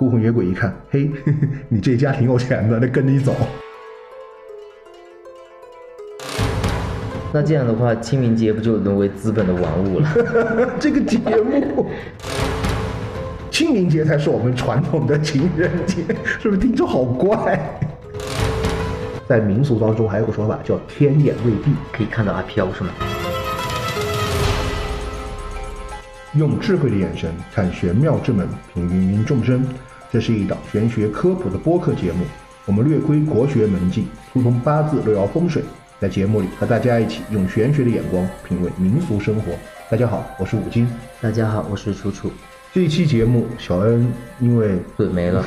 [0.00, 1.10] 孤魂野鬼一看，嘿，
[1.68, 3.36] 你这家挺有钱的，那跟你走。
[7.30, 10.10] 那这样的话，清明节不就沦为资本的玩物了？
[10.80, 11.90] 这个节目，
[13.50, 17.60] 清明节才是我们传统的情人节，是不是听着好怪？
[19.28, 22.88] 在民俗当中还有个说法叫“天眼未闭可以看到阿飘是吗？”，
[26.32, 29.62] 用智慧的眼神看玄妙之门，品芸芸众生。
[30.12, 32.24] 这是一档玄学科普的播客节目，
[32.66, 35.62] 我们略窥国学门径，疏通八字、六爻风水。
[36.00, 39.52] 在节目里和大家一起用玄学的眼光品味民俗生活。
[39.88, 40.88] 大家好，我是五金。
[41.20, 42.28] 大家好，我是楚楚。
[42.72, 44.04] 这一期节目，小恩
[44.40, 45.44] 因为嘴没了，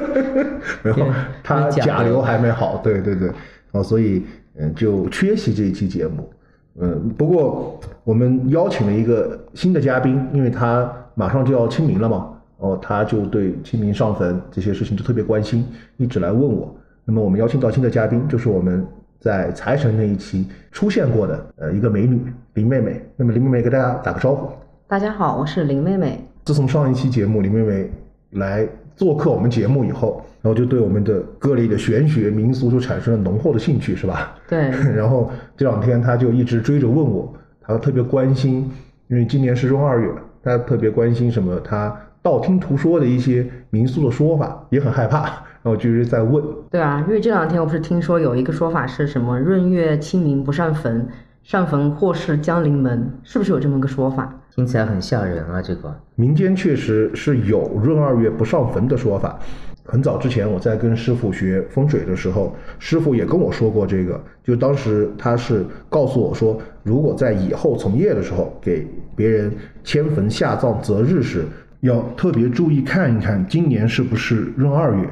[0.84, 1.06] 没有
[1.42, 3.30] 他甲流还没好，对对对，
[3.72, 4.22] 哦，所以
[4.58, 6.30] 嗯就缺席这一期节目。
[6.78, 16.74] 嗯，不过我们邀请了一个新的嘉宾，因为他马上就要清明了嘛，哦，他就对清明上坟这些事情就特别关心，一直来问我。
[17.04, 18.86] 那么我们邀请到新的嘉宾，就是我们。
[19.18, 22.20] 在财神那一期出现过的呃一个美女
[22.52, 24.48] 林妹妹，那么林妹妹给大家打个招呼。
[24.86, 26.20] 大家好，我是林妹妹。
[26.44, 27.90] 自从上一期节目林妹妹
[28.32, 34.34] 来做客我们节目以后，然后就对我们的各类的玄学民俗就产生了浓厚的兴趣，是吧？
[34.46, 34.58] 对。
[34.94, 38.70] 然后这两天她就一直追着问我，她特别关心，
[39.08, 40.08] 因为今年是闰二月，
[40.44, 41.58] 她特别关心什么？
[41.60, 45.30] 她道听途说的一些民俗的说法，也很害怕。
[45.62, 51.08] 然后就是在问，对啊，因为这两天我不是听说有一个说法是什么闰月清明不上坟，
[51.42, 54.32] 上坟祸事将临门，是不是有这么个说法？
[54.54, 55.60] 听起来很吓人啊！
[55.60, 59.38] 这个民间确实是有闰二月不上坟的说法。
[59.84, 64.20] 很早之前我在跟师傅学风水的时候，师傅也跟我说过这个。
[64.44, 68.86] 就当时他是告诉我说，如果在以后从业的时候给
[69.16, 71.44] 别人迁坟下葬择日时，
[71.80, 75.08] 要特别注意看一看今年是不是闰二月。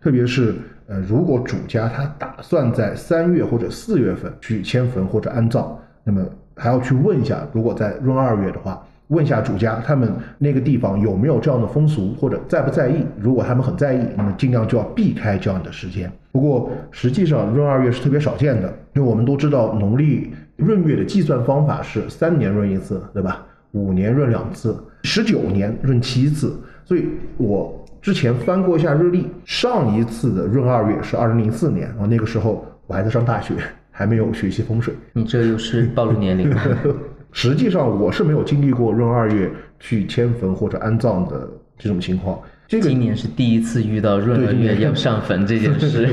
[0.00, 0.54] 特别是，
[0.86, 6.24] 呃，如果主家他打算在三月或者四月份去迁坟或者安葬，那么
[6.54, 13.04] 还要去问一下，如果在闰二月的话，问一下主家他们那个地方有没有这样的风俗，或者在不在意。
[13.20, 16.10] 如果他们很在意，那么尽量就要避开这样的时间。
[16.30, 23.44] 不过实际上闰二月是特别少见的，因为我们都知道农历闰月的计算方法是三年闰一次，对吧？
[23.72, 27.06] 五年闰两次，十九年闰七次，所以
[27.38, 27.82] 我。
[28.02, 33.54] 之前翻过一下日历，上一次的闰二月是二零零四年，然后那个时候我还在上大学，
[33.90, 34.94] 还没有学习风水。
[35.12, 36.56] 你这又是暴露年龄了。
[37.32, 39.50] 实际上我是没有经历过闰二月
[39.80, 42.38] 去迁坟或者安葬的这种情况。
[42.68, 46.06] 这个今年是第一次遇到闰二月要上坟这件事。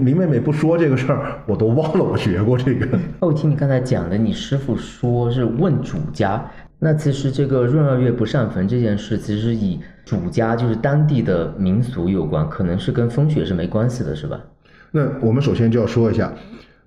[0.00, 2.98] 林妹妹不说这个事儿，我都忘了我学过这个。
[3.20, 6.42] 我听你刚才讲的，你师傅说是问主家。
[6.84, 14.38] 那其实这个闰二月不上坟这件事，其实以主家就是当地的民俗有关，可能是跟风雪是没关系的，是吧？
[14.90, 16.30] 那我们首先就要说一下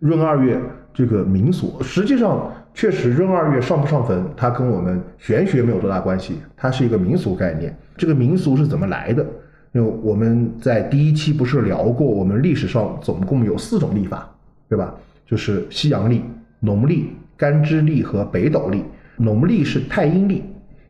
[0.02, 0.62] 闰二月
[0.94, 7.76] 这个民俗，实际上确实闰二月上不上坟，它跟我们玄学没有多大关系，它是一个民俗概念。
[7.98, 9.26] 这个民俗是怎么来的？
[9.72, 14.30] 因为我们在第一期不是聊过，我们历史上总共有四种历法，
[14.70, 14.94] 对吧？
[15.26, 16.24] 就是西洋历、
[16.60, 18.84] 农历、干支历和北斗历。
[19.18, 20.44] 农历是太阴历，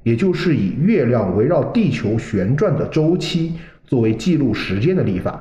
[0.03, 3.53] 也就是以月亮围绕地球旋转的周期
[3.85, 5.33] 作为记录时间的历法；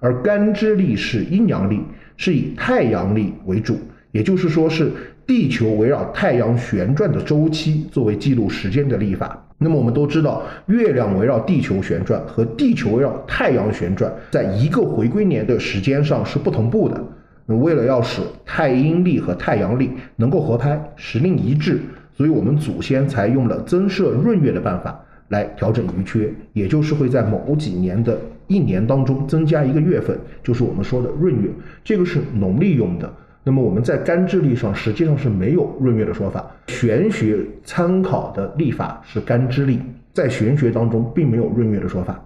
[0.00, 1.80] 而干支历是阴阳历，
[2.16, 3.78] 是以太阳历为主，
[4.10, 4.92] 也就是说是
[5.24, 9.38] 地球围绕太阳旋转的周期作为记录时间的历法。
[9.58, 17.00] 那么我们都知道，月亮围绕地球旋转和地球围绕太阳旋转，在一个回归年的时间上是不同步的。
[17.46, 21.80] 为了要使太阴历和太阳历能够合拍，时令一致。
[22.14, 31.50] 所以我们祖先才用了增设闰月的办法来调整余缺，也就是会在某几年的一年当中增加一个月份，就是我们说的闰月。
[31.82, 33.10] 这个是农历用的。
[33.44, 39.80] 那么我们在干支历上实际上是没有闰月的说法，玄学参考的历法是干支历，
[40.12, 42.22] 在玄学当中并没有闰月的说法。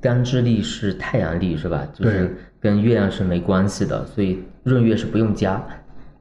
[0.00, 1.88] 干支历是太阳历是吧？
[1.94, 5.62] 就是跟月亮是没关系的，所以闰月是不用加。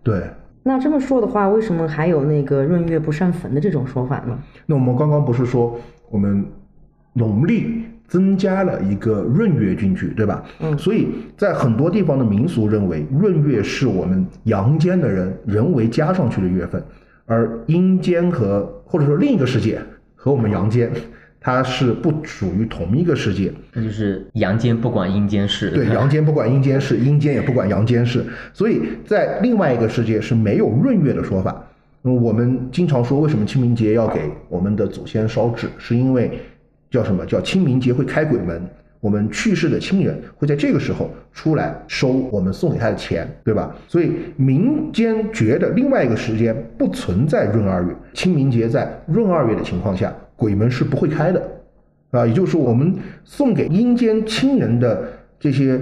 [0.02, 0.22] 对。
[0.68, 4.38] 那这么说的话，为什么还有那个闰月不上坟的这种说法呢？
[4.66, 5.80] 那我们刚刚不是说
[6.12, 6.46] 我们
[7.14, 10.44] 农历增加了一个闰月进去，对吧？
[10.60, 16.84] 嗯，所以在很多地方的民俗认为，闰月是我们阳间的人人为加上去的月份，
[17.26, 19.80] 而阴间和或者说另一个世界
[20.16, 20.92] 和我们阳间。
[21.48, 25.70] 它是不属于同一个世界，那就是阳间不管阴间事。
[25.70, 28.22] 对， 阳间不管阴间事，阴间也不管阳间事。
[28.52, 31.64] 所以在另外一个世界是没有闰月的说法。
[32.02, 36.38] 我们经常说，为什么清明节要给我们的祖先烧纸，是因为
[36.92, 38.62] 叫什么叫清明节会开鬼门。
[39.00, 43.74] 我们去世的亲人会在这个时候出来收我们送给他的钱，对吧？
[43.88, 51.42] 所以民间觉得另外一个时间不存在闰二月，清明节在闰二月的情况下，鬼门是不会开的，
[52.12, 52.96] 啊，也就是说我们
[53.26, 55.04] 送给阴间亲人的
[55.38, 55.78] 这些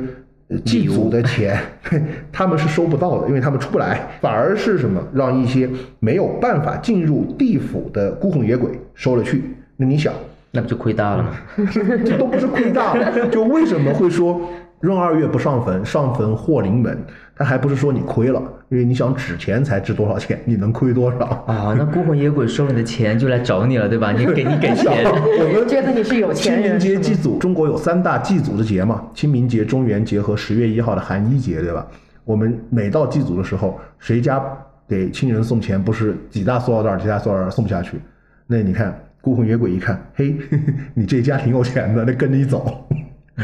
[0.48, 1.56] 呃祭祖的钱，
[2.32, 5.70] 他们是收不到的，因为他们出不来，反而是什么让一些
[6.00, 9.44] 没有办法进入地府的孤魂野鬼收了去。
[9.78, 10.12] 那你想？
[10.52, 11.32] 那不就亏大了吗？
[12.06, 14.40] 这都不是亏大了，就为什么会说
[14.80, 16.98] 闰二月不上坟，上坟祸临门？
[17.36, 21.26] 他还不是说你亏了，因为你想纸钱才值多少钱，你能亏多少？
[21.48, 24.12] 啊，那孤魂野鬼收你的钱就来找你了，对吧？
[24.12, 25.04] 你给你给钱，
[25.40, 26.80] 我们觉得你是有钱人。
[26.80, 31.86] 清明节祭祖，中国有三大祭祖的节嘛，清明节、中元节和十月一号的寒衣节，对吧？
[32.24, 34.42] 我们每到祭祖的时候，谁家
[34.88, 38.00] 给亲人送钱，不是几大塑料袋、几大塑料袋送下去？
[38.48, 38.98] 那你看。
[39.22, 40.36] 孤魂野鬼一看，嘿，
[40.94, 42.88] 你这家挺有钱的，那跟你走，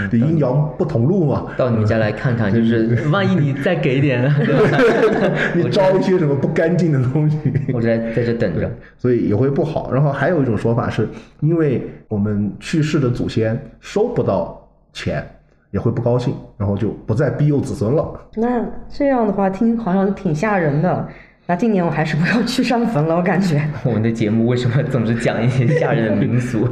[0.10, 1.48] 这阴阳不同路嘛。
[1.58, 4.36] 到你们家来看看，就是万一你再给点呢，
[5.56, 7.38] 你招一些什么不干净的东西，
[7.74, 9.92] 我在在这等着，所以也会不好。
[9.94, 11.08] 然后还有一种说法是，
[11.42, 15.26] 因为我们去世的祖先收不到钱，
[15.72, 18.20] 也会不高兴，然后就不再庇佑子孙了。
[18.36, 21.08] 那这样的话，听好像挺吓人的。
[21.48, 23.62] 那今年我还是不要去上坟了，我感觉。
[23.84, 26.66] 我们的节目为什么总是讲一些吓人的民俗？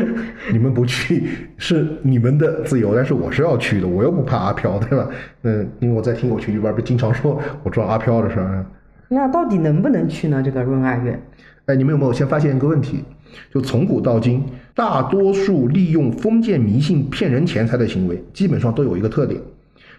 [0.52, 5.08] 你们不去是你们的自由，但是我是要去的，我又不怕阿飘，对吧？
[5.44, 8.66] 嗯，因为我在听友群里边不经常说我撞阿飘的事儿。
[9.08, 10.42] 那到底能不能去呢？
[10.44, 11.18] 这个闰二月？
[11.66, 13.04] 哎，你们有没有先发现一个问题？
[13.50, 14.44] 就从古到今，
[14.74, 19.40] 大多数利用封建迷信骗人钱财的行为，基本上都有一个特点，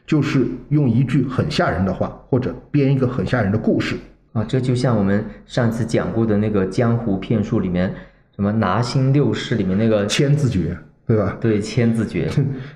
[0.05, 3.95] 就是用一句很吓人的话，或者编一个很吓人的故事。
[4.37, 7.91] 啊，这就像我们上次讲过的那个江湖骗术里面，
[8.35, 11.35] 什么拿心六式里面那个千字诀，对吧？
[11.41, 12.29] 对，千字诀。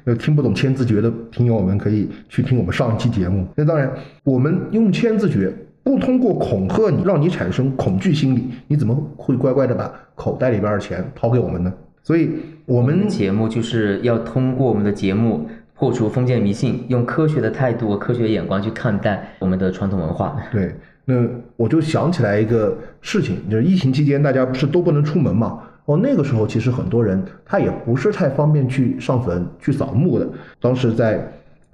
[0.06, 3.48] 呃，听不懂千字诀的听友们可以去听我们上一期节目。
[3.56, 3.92] 那当然，
[4.24, 5.54] 我们用千字诀
[5.84, 11.72] 不通过恐吓你，让你产生恐惧心理，你怎么会乖乖的把口袋里边的钱掏给我们呢？
[12.02, 12.32] 所以，
[12.66, 20.36] 我们节目就是要通过我们的节目破除封建迷信，用科学的态度和科学眼光去看待我们的传统文化。
[20.52, 20.74] 对。
[21.06, 21.16] 那
[21.56, 25.60] 我就想起来一个事情，就是疫情期间大家不是都不能出门嘛？
[25.86, 30.30] 哦，那个时候其实很多人他也不是太方便去上坟去扫墓的。
[30.62, 31.28] 当时在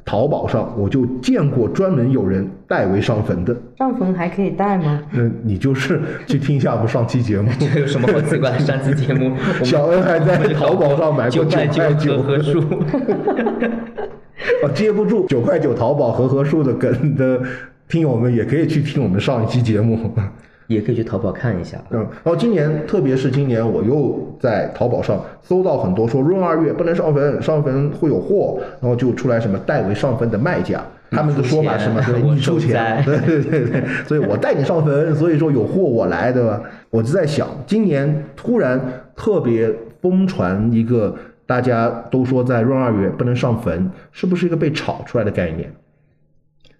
[0.06, 3.54] 淘宝上我就见过专门有人代为上坟的。
[3.78, 5.04] 上坟还可以带吗？
[5.12, 7.52] 嗯，你就是去听一下我们上期节目。
[7.60, 8.60] 这有什么好奇怪的？
[8.60, 12.64] 上期节目小恩还在淘宝上买过九块九和树。
[14.64, 17.42] 哦，接不住九块九淘宝和合树的梗的。
[17.88, 19.98] 听友们也可以去听我们上一期节目，
[20.68, 21.78] 也可以去淘宝看一下。
[21.92, 32.02] 嗯，然后今年，特别是今年，我又在淘宝上搜到很多说闰二月不能上坟，上坟会有祸，然后就出来什么代为上坟的卖家，他们的说法是什么？
[32.34, 36.62] 你出钱， 对对对对，所以我带你上坟，所以说有货我来，对吧？
[36.90, 38.78] 我就在想，今年突然
[39.16, 45.72] 特别疯传一个，大家都说在闰二月不能上坟，是不是一个被炒出来的概念？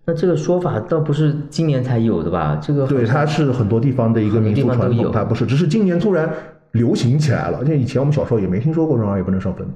[0.08, 2.58] 那这个说法倒不是今年才有的吧？
[2.64, 6.30] 这个对，它是很多地方的一个民俗传统，它不是，只是今年突然
[6.72, 7.60] 流行起来了。
[7.66, 9.68] 因为以前我们小时候也没听说过闰二月不能上坟。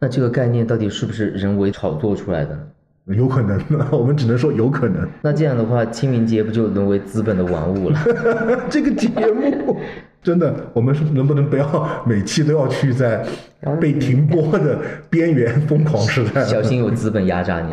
[0.00, 2.58] 那这个概念到底是不是人为炒作出来的？
[3.14, 3.60] 有可能，
[3.92, 5.08] 我们只能说有可能。
[5.22, 7.98] 那这样的话，清明节不就沦为资本的玩物了？
[8.68, 9.78] 这个节目
[10.20, 13.24] 真的，我们是能不能不要每期都要去在
[13.80, 16.44] 被停播的边缘疯狂试探？
[16.44, 17.70] 小心有资本压榨你。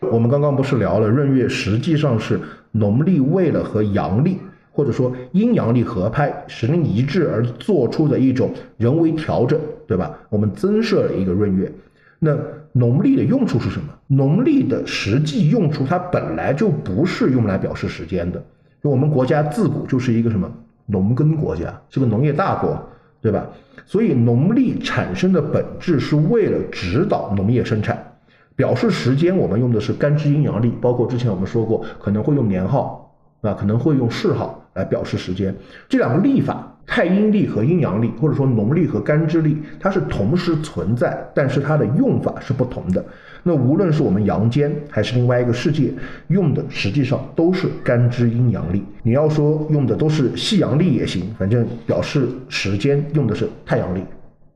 [0.00, 2.40] 我们刚刚不是聊了闰月，实际上是
[2.72, 4.38] 农历为了和阳历
[4.70, 10.10] 或者说阴阳历合拍、时令一致而做出的一种人为调整，对吧？
[10.28, 11.72] 我们增设了一个闰月。
[12.18, 12.36] 那
[12.72, 13.88] 农历的用处是什么？
[14.08, 18.42] 农历的实际用处，它本来就不是用来表示时间的。
[18.82, 20.50] 就我们国家自古就是一个什么
[20.86, 22.82] 农耕国家，是个农业大国，
[23.20, 23.46] 对吧？
[23.86, 28.13] 所以农历产生的本质是为了指导农业生产。
[28.56, 35.54] 表示时间，我们用的是干支阴阳历，包括之前我们说过，可能会用年号，啊，可能会用谥号来表示时间。
[35.88, 43.04] 这两个历法，太阴历和阴阳历，或者说农历和干支历，它是同时存在，但是它的用法是不同的。
[43.42, 45.92] 那无论是我们阳间还是另外一个世界，
[46.28, 48.84] 用的实际上都是干支阴阳历。
[49.02, 54.02] 你要说用的都是西阳历也行，反正表示时间用的是太阳历，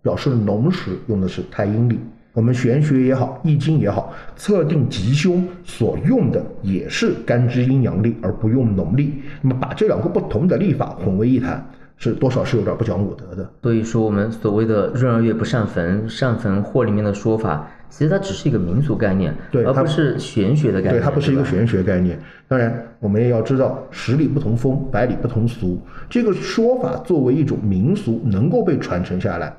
[0.03, 1.99] 表示农时用的是太阴历。
[2.39, 9.21] 我们玄学也好，易经也好，测定吉凶所用的也是干支阴阳历，而不用农历。
[9.43, 13.51] 那么把这两个不同的历法混为一谈，是多少是有点不讲武德的。
[13.61, 21.01] 所以说，我们所谓的闰二月不上坟，上坟祸里面的说法，其实它只是一个民俗概念，对而不是玄学的概念。
[21.01, 22.17] 对，它不是一个玄学概念。
[22.47, 25.77] 当然，我们也要知道十里不同风，百里不同俗。
[26.09, 29.53] 这个说法作为一种民俗能够被传承下来，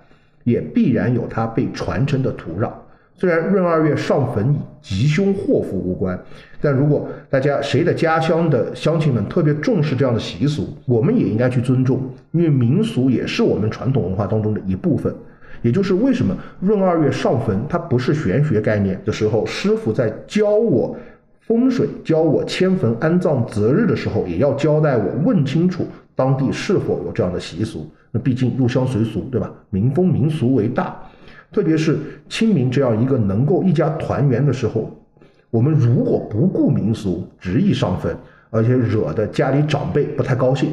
[0.49, 2.71] 也必然有它被传承的土壤。
[3.15, 6.17] 虽然闰二月上坟与吉凶祸福无关，
[6.61, 12.01] 但如果大家谁的家乡的乡亲们特别重视这样的习俗，我们也应该去尊重，
[12.31, 15.13] 因为民俗也是我们传统文化当中的一部分。
[15.61, 20.95] 也就是为什么闰二月上坟，它不是玄学概念的时候，师傅在教我
[21.41, 27.91] 风水、教我迁坟安葬择日的时候，也要交代我问清楚当地是否有这样的习俗。
[28.11, 29.51] 那毕竟入乡随俗，对吧？
[29.69, 30.95] 民风民俗为大，
[31.51, 31.97] 特别是
[32.27, 34.89] 清明这样一个能够一家团圆的时候，
[35.51, 38.15] 我们如果不顾民俗，执意上坟，
[38.49, 40.71] 而且惹得家里长辈不太高兴，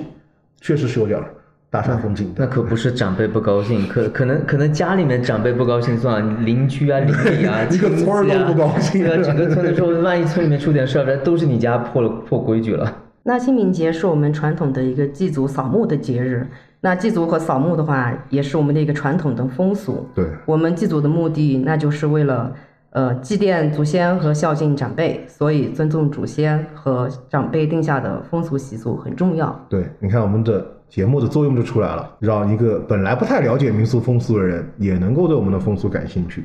[0.60, 1.26] 确实是有点儿
[1.68, 2.44] 大煞风景的。
[2.44, 13.02] 那可不是长辈不高兴，可可能可能家里面长辈不高兴算了，邻居啊、邻里啊、 一个村儿都啊不高兴对啊，整个村的时候，万一村里面出点事儿，都是你家破了破规矩了。
[13.24, 16.46] 那清明节是我们传统的一个祭祖扫墓的节日。
[16.80, 20.06] 那祭祖和扫墓的话，也是我们的一个传统的风俗。
[20.14, 22.52] 对，我们祭祖的目的，那就是为了
[22.90, 29.66] 呃祭奠祖先和孝敬长辈，所以尊重祖先和长辈定下的风俗习俗很重要。
[29.68, 36.44] 对，你看我们的节目的作用就出来了，让一个本来不太了解民俗风俗的人，也能够对我们的风俗感兴趣。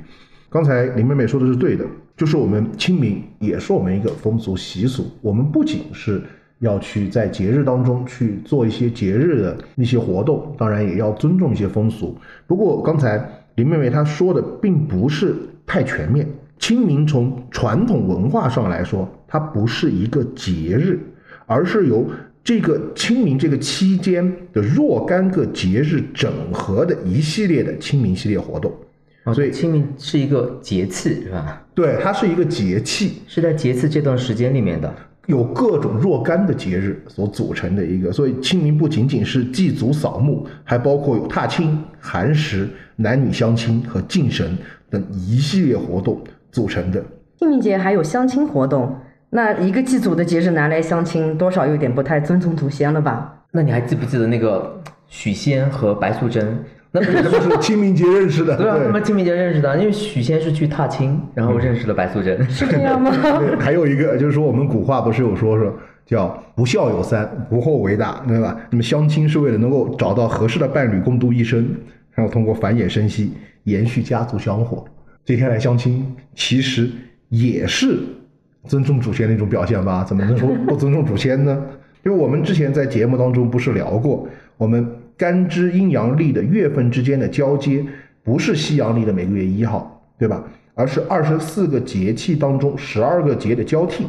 [0.50, 1.86] 刚才林妹妹说的是对的，
[2.18, 6.22] 就是我们清明也是我们一个风俗习俗，我们不仅是
[6.62, 12.18] 要去在节日当中去做一些节日的一些活动，当然也要尊重一些风俗。
[12.48, 13.24] 不过刚才
[13.56, 16.26] 林妹妹她说的并不是太全面。
[16.60, 21.00] 清明从传统文化上来说，它不是一个节日，
[21.48, 22.06] 而是由
[22.44, 28.72] 这个清明这个期间的若干个节日整合的一系列的清明系列活动。
[29.24, 31.64] 啊所以清明是一个节气，是吧？
[31.74, 34.94] 对，它是一个节气，是在节气这段时间里面的。
[35.32, 44.58] 有各种若干的节日所组成的一个，所以清明不仅仅是祭祖扫墓，还包括有踏青、寒食、男女相亲和敬神
[44.90, 46.22] 等一系列活动
[46.52, 47.02] 组成的。
[47.40, 48.94] 清明节还有相亲活动，
[49.30, 53.46] 那一个祭祖的节日拿来相亲，多少有点不太尊重祖先了吧？
[53.52, 56.60] 那你还记不记得那个许仙和白素贞？
[56.94, 59.02] 那不是他们是清明节认识的，对啊，他们。
[59.04, 62.44] 清明节认识的，因为许仙是去踏青，然后认识了白素贞。
[62.50, 63.12] 是这样吗？
[63.40, 65.74] 对还有一个就是说，我们古话不是有说说
[66.06, 68.60] 叫不孝有三，不后为大，对吧？
[68.70, 71.66] 那么相亲是为了能够找到合适的伴侣共度一生，
[72.14, 73.32] 然后通过繁衍生息，
[73.64, 74.84] 延续家族香火。
[75.24, 76.06] 这天来相亲，
[76.36, 76.90] 其实
[77.30, 78.00] 也是
[78.66, 80.04] 尊重祖先的一种表现吧？
[80.04, 81.64] 怎么能说不尊重祖先呢？
[82.04, 84.86] 因为我们之前在节目当中不是聊过，我们
[85.22, 87.86] 干支阴阳历的月份之间的交接，
[88.24, 90.44] 不是西阳历的每个月一号，对吧？
[90.74, 94.08] 而是二十四个节气当中十二个节的交替。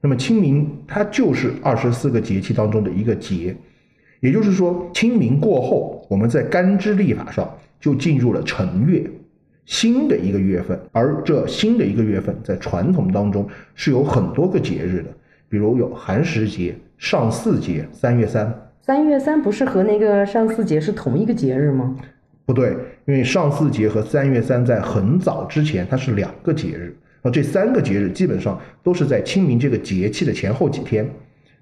[0.00, 3.56] 那么清明它就是二十四个节气当中的一个节，
[4.18, 7.48] 也就是说，清明过后，我们在干支历法上
[7.78, 9.08] 就进入了辰月，
[9.64, 10.76] 新的一个月份。
[10.90, 13.46] 而这新的一个月份，在传统当中
[13.76, 15.10] 是有很多个节日的，
[15.48, 18.52] 比如有寒食节、上巳节、三月三。
[18.88, 21.94] 三月三不是和那个上巳节是同一个节日吗？
[22.46, 22.70] 不对，
[23.04, 26.96] 因为上巳节和三月三在很早之前，它是两个节日。
[27.20, 31.06] 然后这三个节日基本上都是在清明这个节气的前后几天，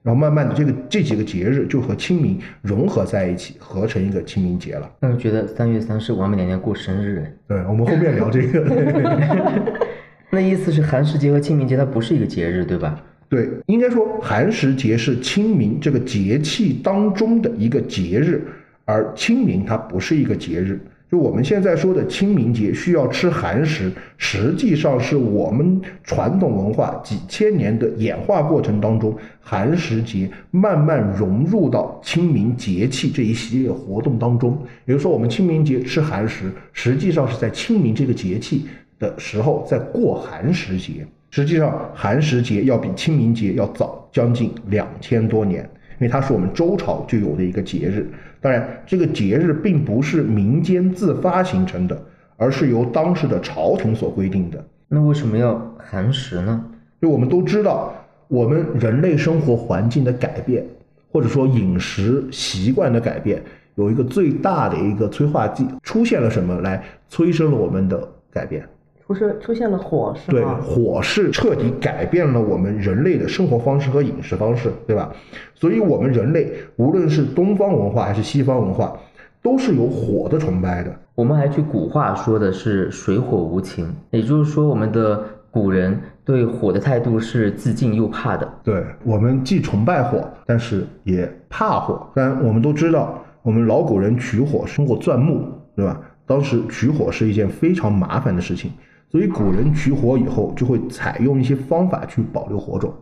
[0.04, 4.88] 然后慢慢的这个这几个节日就和清明融合在一起，合成一个清明节了。
[5.00, 8.62] 那我觉得三月三是王母娘娘过生日，哎对，我们后面聊这个。
[10.30, 13.02] 那意思是寒食节和清明节它不是一个节日，对吧？
[13.28, 18.47] 对，应该说寒食节是清明这个节气当中的一个节日，
[18.85, 20.80] 而清明它不是一个节日。
[21.09, 34.61] 就我们现在说的清明节需要吃寒食，实际上是我们传统文化几千年的演化过程当中，寒食节慢慢融入到清明节气这一系列活动当中。
[34.85, 38.66] 也就是说，我们清明节吃寒食，实际上是在清明这个节气
[38.99, 41.06] 的时候在过寒食节。
[41.30, 45.62] 实际上，寒食节要比清明节要早将近两千多年，
[45.99, 48.11] 因为它是我们周朝就有的一个节日。
[48.40, 52.00] 当然，这个节日并不是民间自发形成的，
[52.37, 54.64] 而是由当时的朝廷所规定的。
[54.88, 56.64] 那为什么要寒食呢？
[57.02, 57.92] 就我们都知道，
[58.28, 60.64] 我们人类生活环境的改变，
[61.11, 63.42] 或者说饮食习惯的改变，
[63.75, 68.66] 有一个最大的一个催化剂，出现了什么来催生了我们的改变？
[69.06, 75.12] 出是出现了火是对，火是彻底改变了我们人类的生活方式和饮食方式，对吧？
[75.54, 78.98] 所以，我们人类无论是东方文化还是西方文化，
[79.40, 80.92] 都是有火的崇拜的。
[81.14, 88.46] 我们还去古话说的是水火无情，也就是说，我们的古人对火的态度是自敬又怕的。
[88.64, 92.06] 对我们既崇拜火，但是也怕火。
[92.14, 96.00] 当然，我们都知道，我们老古人取火是通过钻木，对吧？
[96.26, 98.72] 当时取火是一件非常麻烦的事情，
[99.10, 102.92] 所以古人取火以后就会采用一些方法去保留火种。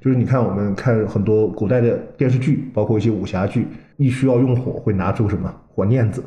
[0.00, 6.24] 就是你看，我们看很多古代的电视剧，包括一些武侠剧，一需要用火，会拿出什么火念子，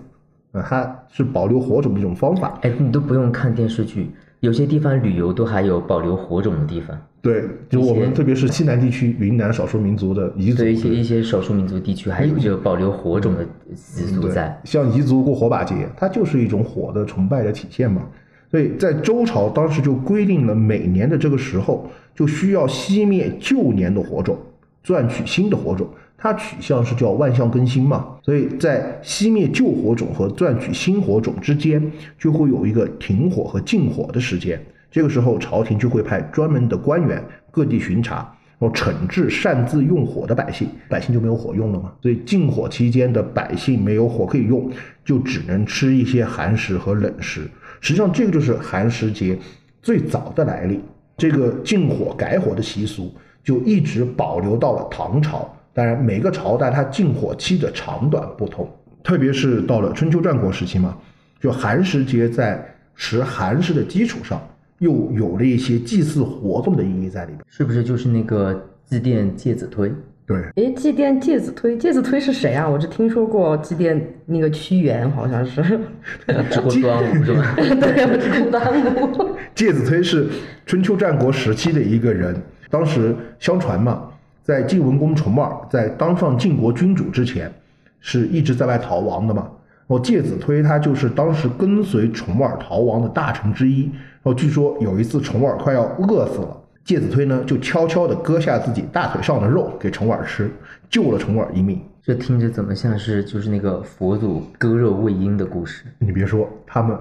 [0.54, 2.58] 啊，它是保留火种的一种方法。
[2.62, 6.98] 哎，你都不用看电视剧，有些地方旅游都还有保留火种的地方。
[7.22, 14.62] 对，就我们特别是西南地区云南少数民族的彝族，对一些一些少数民族地区还有这个保留火种的习俗对在。
[14.64, 18.04] 像彝族过火把节，它就是一种火的崇拜的体现嘛。
[18.52, 24.38] 所以在周朝当时就规定了，每年的这个时候就需要熄灭旧年的火种，
[24.84, 25.88] 赚取新的火种。
[26.18, 34.60] 它取向是叫万象更新嘛，所以在熄灭旧火种和赚取新火种之间，就会有一个停火和禁火的时间。
[34.90, 37.22] 这个时候，朝廷就会派专门的官员
[37.52, 38.16] 各地巡查，
[38.58, 41.92] 然后惩治擅自用火的百姓，百姓就没有火用了嘛。
[42.02, 44.72] 所以禁火期间的百姓没有火可以用，
[45.04, 47.42] 就只能吃一些寒食和冷食。
[47.86, 49.38] 实际上，这个就是寒食节
[49.80, 50.82] 最早的来历。
[51.16, 53.14] 这个禁火改火的习俗
[53.44, 55.48] 就一直保留到了唐朝。
[55.72, 58.68] 当然，每个朝代它禁火期的长短不同，
[59.04, 60.98] 特别是到了春秋战国时期嘛，
[61.40, 62.66] 就寒食节在
[62.96, 64.42] 食寒食的基础上，
[64.80, 67.42] 又有了一些祭祀活动的意义在里边。
[67.48, 69.94] 是不是就是那个祭奠介子推？
[70.28, 72.68] 对，哎，祭奠介子推，介子推是谁啊？
[72.68, 75.62] 我只听说过祭奠那个屈原，好像是。
[76.50, 77.54] 吃过端午是吧？
[77.58, 79.36] 对，我知道端午。
[79.54, 80.28] 介子推是
[80.66, 82.36] 春秋战国时期的一个人，
[82.72, 84.10] 当时相传嘛，
[84.42, 87.54] 在晋文公重耳在当上晋国君主之前，
[88.00, 89.48] 是一直在外逃亡的嘛。
[89.88, 93.84] 然后介子推他就是当时跟随重耳逃亡的大臣之一。
[93.84, 100.50] 然后据说有一次重耳快要饿死了，介子推呢就悄悄地割下自己大腿上的肉给重耳吃，
[100.88, 101.82] 救了重耳一命。
[102.04, 105.84] 这听着怎么像是就是那个佛祖割肉喂鹰的故事？
[105.98, 106.96] 你别说，他们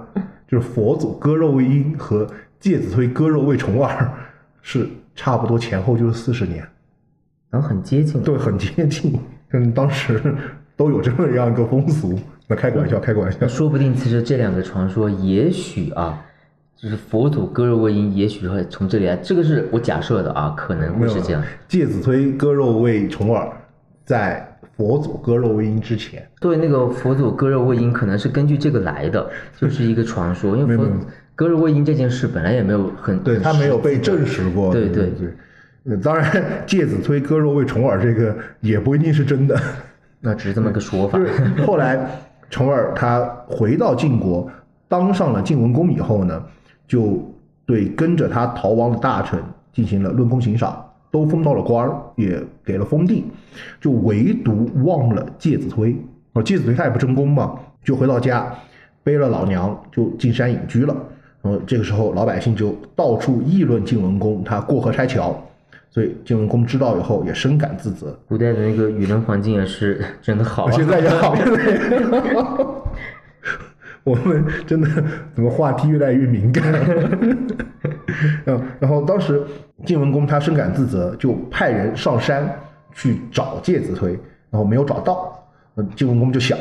[0.48, 2.26] 就是佛祖割肉喂鹰和
[2.58, 4.10] 介子推割肉喂重耳，
[4.62, 6.66] 是差不多前后就是四十年，
[7.50, 8.22] 然后很接近。
[8.22, 9.20] 对，很接近，
[9.50, 10.18] 跟当时
[10.74, 12.18] 都有这么样一个风俗。
[12.48, 13.46] 那开个玩笑，开个玩笑。
[13.46, 16.24] 说不定其实这两个传说，也许啊，
[16.84, 19.16] 就是佛祖割肉喂鹰，也许会从这里来。
[19.16, 21.42] 这个是我假设的啊，可能会是这样。
[21.66, 23.50] 介子推割肉喂重耳，
[24.04, 30.58] 在佛祖割肉喂鹰之前，对，那个佛祖割肉喂鹰可能是根据这个来的，就是一个传说。
[30.58, 30.84] 因为佛
[31.34, 34.46] 割肉喂鹰这件事本来也没有很对他没有被证实。
[34.50, 34.70] 过。
[34.70, 35.10] 对对
[35.86, 39.58] 对当然，介子推割肉喂重耳这个也不一定是真的。
[40.20, 41.18] 那只是这么个说法。
[41.18, 41.30] 对，
[41.64, 42.20] 后来
[42.50, 44.50] 重耳他回到晋国，
[44.86, 46.42] 当上了晋文公以后呢，
[46.86, 47.18] 就
[47.66, 49.42] 对跟着他逃亡的大臣
[49.72, 53.24] 进行了论功行赏，都封到了官儿，也给了封地，
[53.80, 55.96] 就唯独忘了介子推。
[56.34, 58.52] 哦，介子推他也不争功嘛，就回到家，
[59.02, 60.94] 背了老娘就进山隐居了。
[61.42, 65.36] 然后这个时候，老百姓就到处议论晋文公他过河拆桥，
[65.90, 70.70] 所以晋文公知道以后也深感自责，古代的那个舆论环境也是真的好、啊。
[70.74, 71.34] 现在也好，
[74.04, 74.88] 我们真的
[75.34, 76.62] 怎么话题越来越敏感？
[78.46, 79.42] 嗯，然后当时
[79.84, 82.48] 晋文公他深感自责，就派人上山
[82.92, 84.12] 去找介子推，
[84.50, 85.32] 然后没有找到。
[85.76, 86.56] 嗯，晋文公就想，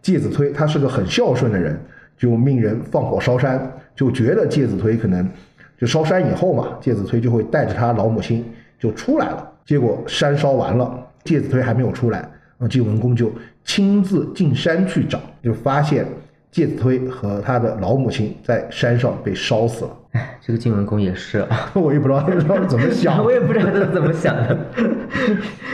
[0.00, 1.78] 介子推他是个很孝顺的人，
[2.16, 5.28] 就命人放火烧山，就觉得介子推可能
[5.76, 8.44] 就烧山以后嘛，介子推就会带着他老母亲
[8.78, 9.52] 就出来了。
[9.66, 13.32] 结果山烧完了，介子推还没有出来，然后晋文公就
[13.64, 16.06] 亲自进山去找，就发现
[16.54, 19.90] 介子推和他的老母亲在山上被烧死了。
[20.12, 22.38] 哎， 这个晋文公也是啊， 我也不知道他是
[22.68, 24.56] 怎么想 我也不知道他是怎么想的。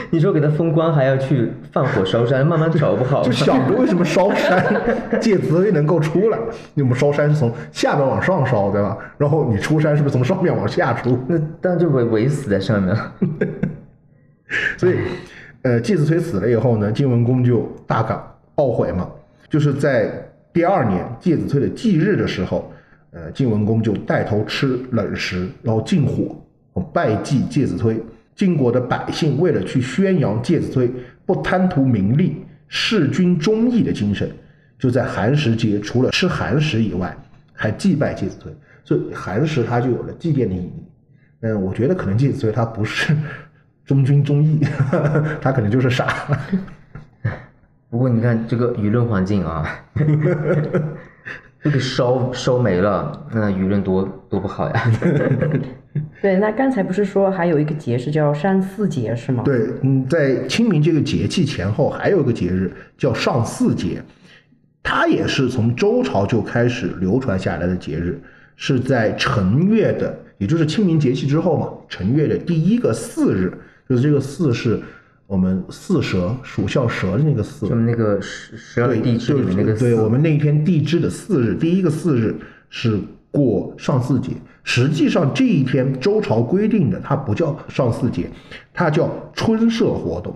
[0.09, 3.21] 你说给他封官，还要去放火烧山，慢慢找不好。
[3.21, 4.75] 就想着为什么烧山，
[5.21, 6.39] 介子推能够出来？
[6.73, 8.97] 你们烧山是从下面往上烧，对吧？
[9.19, 11.15] 然后你出山是不是从上面往下出？
[11.27, 13.13] 那当然就围围死在上面了。
[14.77, 14.95] 所以，
[15.61, 18.19] 呃，介子推死了以后呢，晋文公就大感
[18.55, 19.07] 懊悔嘛。
[19.47, 20.09] 就是在
[20.53, 22.71] 第二年介子推的忌日的时候，
[23.11, 26.35] 呃，晋文公就带头吃冷食，然后禁火，
[26.93, 28.01] 拜祭介子推。
[28.33, 30.89] 晋国的百姓为了去宣扬介子推
[31.25, 32.37] 不贪图名利、
[32.67, 34.29] 事君忠义的精神，
[34.79, 37.15] 就在寒食节除了吃寒食以外，
[37.53, 38.51] 还祭拜介子推。
[38.83, 40.83] 所以寒食它就有了祭奠的意义。
[41.41, 43.15] 嗯，我觉得可能介子推他不是
[43.85, 44.59] 忠君忠义，
[45.41, 46.27] 他可能就是傻。
[47.91, 49.67] 不过你看这个舆论环境啊，
[51.61, 54.91] 这个烧烧没了，那舆论多多不好呀。
[56.21, 59.43] 对，那刚才不是说还有一个节是叫上巳节是吗？
[59.43, 64.01] 对，嗯，在清明这个节气前后，还有一个节日叫上巳节，
[64.81, 68.21] 它也是从周朝就开始流传下来的节日，
[68.55, 73.51] 是在辰月的，也就是清明节气之后嘛，辰月的第一个巳日，
[73.89, 74.79] 就是这个巳是
[75.31, 82.35] 我们巳蛇属相蛇的那个巳就，那个十十二对，地支里面那个对，四我们那一天地支的巳日，第一个巳日
[82.69, 82.99] 是
[83.31, 84.31] 过上巳节。
[84.65, 88.29] 实际上这一天周朝规定的，它不叫上巳节，
[88.73, 90.35] 它叫春社活动，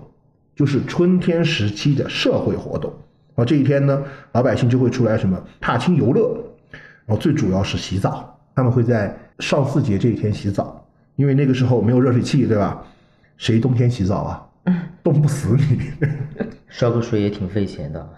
[0.54, 2.90] 就是春天时期的社会活动。
[3.34, 6.42] 然后这一天呢，老百姓就会出来什么踏青游乐，
[7.04, 12.82] 然后最主要是洗澡，他们会在上巳节这一天洗澡，因为那个时候没有热水器，对吧？
[13.36, 14.42] 谁冬天洗澡啊？
[15.02, 15.80] 冻不死你。
[16.68, 18.08] 烧个水也挺费钱的。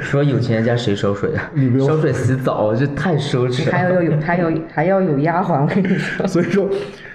[0.00, 1.78] 说有钱人家谁烧水啊你不？
[1.78, 3.94] 用烧水洗澡这太奢侈还了。
[3.94, 6.26] 要有还有还要有丫鬟，我跟你说。
[6.28, 6.68] 所以说，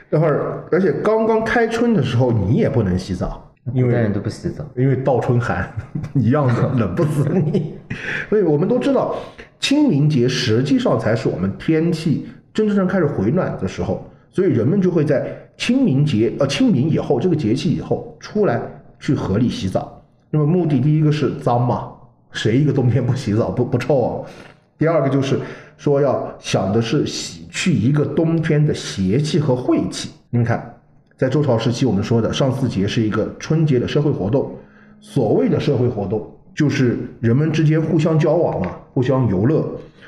[0.09, 4.65] 那会儿，而且刚刚开春的时候，你也不能洗澡，因为人都不洗澡。
[4.75, 5.71] 因为倒春寒
[6.15, 7.75] 一样的冷不死你。
[8.29, 9.15] 所以我们都知道，
[9.59, 15.25] 清明节实际上才是我们天气真正开始回暖的时候，所以人们就会在
[15.55, 18.59] 清明节呃清明以后这个节气以后出来
[18.99, 20.01] 去河里洗澡。
[20.29, 21.91] 那么目的第一个是脏嘛，
[22.31, 24.29] 谁一个冬天不洗澡不不臭啊？
[24.77, 25.39] 第二个就是
[25.75, 30.11] 说要想的是洗去一个冬天的邪气和晦气。
[30.29, 30.73] 你们看，
[31.17, 34.55] 在周朝时期，我们说的上巳节是一个春节的社会活动。
[35.01, 39.65] 所谓的社会活动，就是人们之间互相交往嘛，互相游乐。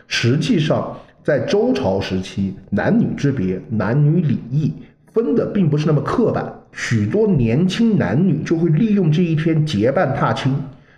[0.08, 4.74] 实际上，在周朝时期，男女之别、男女礼仪
[5.14, 10.56] 分的并不是那么刻板，许多年轻男女就会利用这一天结伴踏青。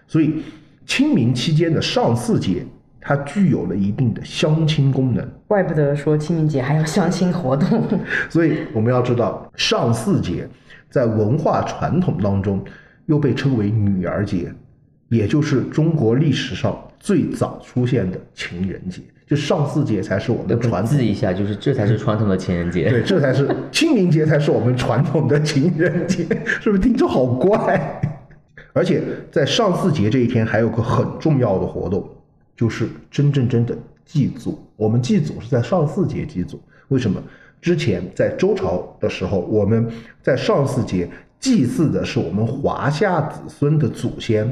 [0.08, 0.44] 所以，
[0.86, 2.66] 清明期间的上巳节，
[3.00, 5.28] 它具有了一定的相亲功能。
[5.48, 7.84] 怪不得说清明节还有相亲活动。
[8.30, 10.48] 所以我们要知道，上巳节
[10.90, 12.64] 在文化传统当中
[13.06, 14.54] 又被称为女儿节，
[15.10, 19.02] 也就是中国历史上最早出现的情人节。
[19.34, 22.88] 就上巳节才是我们传统记一下，就是这才是传统的情人节。
[22.88, 28.00] 对，这才是清明节，才是我们传统的情人节，是不是听着好怪？
[28.74, 32.08] 而且在上巳节这一天，还有个很重要的活动，
[32.56, 34.60] 就是真正真的祭祖。
[34.76, 37.20] 我们祭祖是在上巳节祭祖，为什么？
[37.60, 39.88] 之前在周朝的时候，我们
[40.22, 44.48] 在上巳节祭祀的是我们华夏子孙的祖先，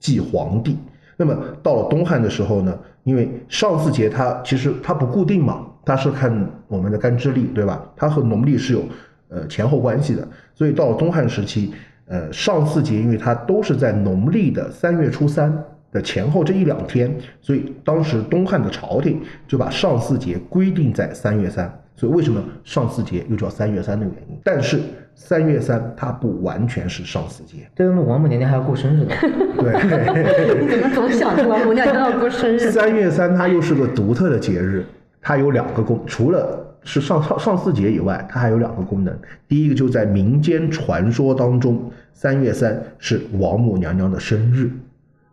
[0.00, 0.76] 祭皇帝。
[1.16, 7.80] 那么到了东汉的时候呢，因为上巳节它其实它不固定嘛，它是看我们的干支历，对吧？
[7.94, 8.82] 它和农历是有
[9.28, 11.72] 呃前后关系的，所以到了东汉时期，
[12.08, 15.56] 呃上巳节因为它都是在农历的三月初三
[15.92, 21.72] 的前后这一两天，所以当时东汉的朝廷就把上巳节规定在三月三。
[21.96, 24.38] 所以为什么上巳节又叫三月三的原因？
[24.44, 24.78] 但是
[25.14, 29.14] 三月三它不完全是上巳节，对，我们王母娘娘还要过生日呢。
[29.56, 29.72] 对。
[30.60, 32.70] 你怎么总想着王母娘娘要过生日？
[32.70, 34.84] 三月三它又是个独特的节日，
[35.22, 39.18] 它有两个功，除了是上上上巳节以外，它还有两个功能。
[39.48, 44.70] 第一个就在民间传说当中，三月三是王母娘娘的生日，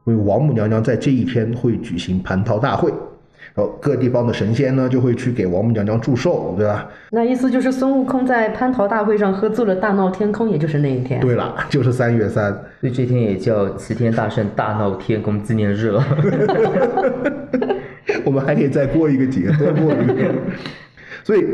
[0.05, 2.93] 因为王母娘娘在这一天会举行蟠桃大会，
[3.55, 6.89] 然后各地方的神仙呢就会去给王母娘娘祝寿，对吧？
[7.11, 11.19] 那意思就是孙悟空在蟠桃大会上喝醉了，大闹天宫，也就是那一天。
[11.21, 12.51] 对了，就是三月三。
[12.81, 16.03] 所以这天也叫齐天大圣大闹天宫纪念日了。
[18.25, 20.33] 我们还可以再过一个节，再过一个。
[21.23, 21.45] 所以，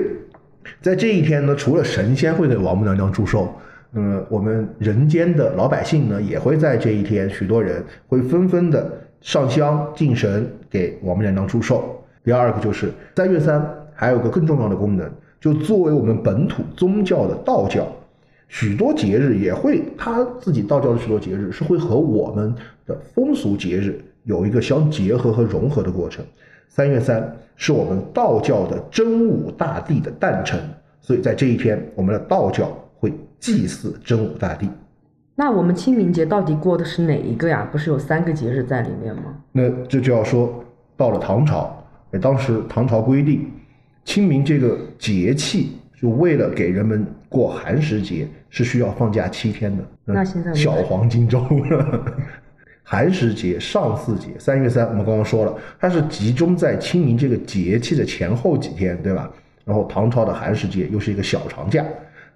[0.81, 3.53] 在这一天呢，除了神仙会给王母娘娘祝寿，
[3.91, 12.03] 那么我们人间的老百姓呢，也会在这一天，许多人会纷纷的上香敬神，给王母娘娘祝寿。
[12.23, 17.88] 第二个就是三月三，还有个更重要的功能，就作为我们本土宗教的道教，
[18.47, 22.53] 许多节日也会，他自己道教的许多节日是会和我们
[22.86, 26.23] 的风俗节日有一个相结合和融合的过程。
[26.67, 30.60] 三月三是我们道教的真武大帝的诞辰，
[31.01, 34.69] 所以在这一天，我们的道教会祭祀真武大帝。
[35.39, 37.65] 那我们清明节到底过的是哪一个呀？
[37.71, 39.34] 不是有三个节日在里面吗？
[39.54, 40.62] 那这就要说
[40.97, 43.49] 到了唐朝，哎，当时唐朝规定，
[44.04, 49.82] 清明这个节气，就为了给人们过寒食节，是需要放假七天的。
[50.08, 52.04] 嗯那现在小黄金周了。
[52.84, 59.32] 寒食节、上巳节、三月三，我们刚刚说了，它是集中在清明这个节气的前后几天，对吧？
[59.63, 61.86] 然后唐朝的寒食节又是一个小长假，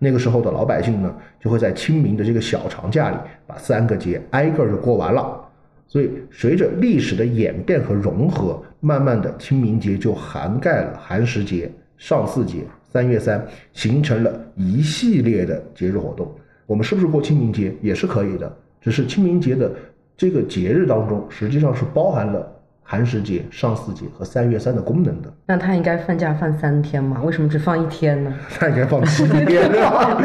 [0.04, 5.40] 那个时候的老百姓呢，就会在清明的这个小长假里，把三个节挨个儿就过完了。
[5.88, 16.30] 所以，随着历史的演变和融合，慢慢的清明节就涵盖了寒食节、上巳节、三月三，形成了一系列的节日活动。
[16.66, 18.54] 我们是不是过清明节也是可以的？
[18.82, 19.72] 只是清明节的
[20.18, 22.52] 这个节日当中，实际上是包含了
[22.84, 25.34] 寒食节、上巳节和三月三的功能的。
[25.46, 27.22] 那他应该放假放三天嘛？
[27.24, 28.34] 为什么只放一天呢？
[28.60, 30.22] 他应该放七天， 对吧？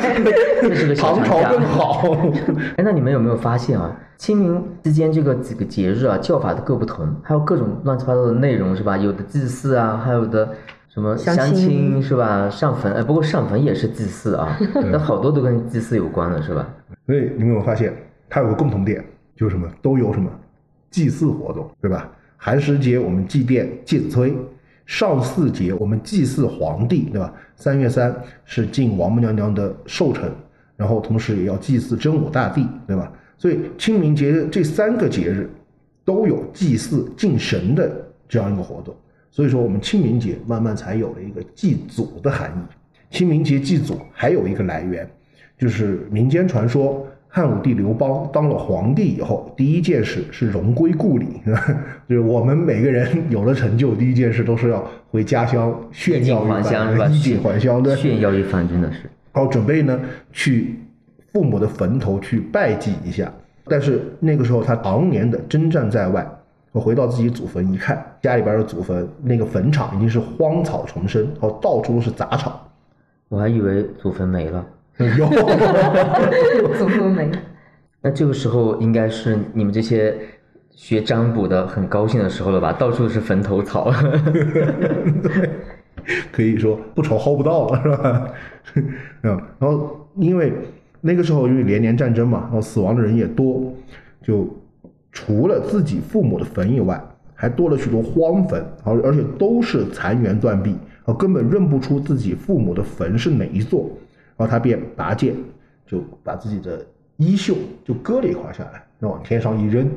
[0.62, 2.03] 这是个小唐朝更好。
[2.77, 3.97] 哎，那你们有没有发现啊？
[4.16, 8.97] 清明之间这个几个节日啊，叫法都各不同，还有各种乱七八糟的内容是吧？
[8.99, 10.49] 有的祭祀啊，还有的
[10.88, 12.51] 什么相相亲亲是吧？
[12.51, 14.59] 上坟，哎，不过上坟也是祭祀啊，
[14.90, 16.68] 那好多都跟祭祀有关的是吧？
[17.07, 17.94] 所以你们有没有发现，
[18.29, 19.05] 它有个共同点，
[19.37, 20.29] 就是什么都有什么
[20.90, 22.11] 祭祀活动，对吧？
[22.40, 24.33] 寒食节我们祭奠介子推，
[24.87, 27.35] 上巳节我们祭祀皇帝，对吧？
[27.57, 30.31] 三月三是敬王母娘娘的寿辰，
[30.77, 33.12] 然后同时也要祭祀真武大帝，对吧？
[33.37, 35.51] 所以清明节这三个节日
[36.05, 37.90] 都有祭祀敬神的
[38.29, 38.96] 这样一个活动，
[39.33, 42.74] 所以说我们清明节慢慢才有了一个祭祖的含义。
[43.11, 45.11] 清明节祭祖还有一个来源，
[45.59, 51.27] 就是民间传说，汉武帝刘邦当了皇帝以后，第一件事是荣归故里，
[52.09, 56.62] 就是我们每个人 有了成就，第一件事都是要回家乡炫耀一？
[56.62, 57.95] 番，衣锦还乡，对。
[57.95, 59.03] 炫耀一番，真的是。
[59.33, 60.01] 然后准备呢
[60.33, 60.81] 去
[61.33, 63.31] 父母的坟头去拜祭一下，
[63.67, 66.27] 但是那个时候他常年的征战在外，
[66.73, 72.61] 我回到自己祖坟一看，家里边的祖坟那个坟场已经是荒草丛生，然后到处都是杂草。
[73.29, 74.64] 我还以为祖坟没了，
[75.19, 75.29] 有，
[76.77, 77.31] 祖宗没。
[78.03, 80.15] 那这个时候应该是你们这些
[80.71, 82.73] 学占卜的很高兴的时候了吧？
[82.73, 83.93] 到处是坟头草。
[86.33, 88.29] 可以说不愁薅不到了，是吧？
[89.25, 90.53] 嗯，然后因为
[91.01, 93.73] 那个时候因为连年战争嘛，然后死亡的人也多，
[94.23, 94.49] 就
[95.13, 96.99] 除了自己父母的坟以外，
[97.35, 103.91] 还多了许多荒坟，而而且都是残垣断壁，啊根本认不出自己父母的坟是哪一座，
[104.38, 105.35] 然后他便拔剑，
[105.85, 109.90] 就把自己的衣袖就割了一块下来，然后往天上一扔，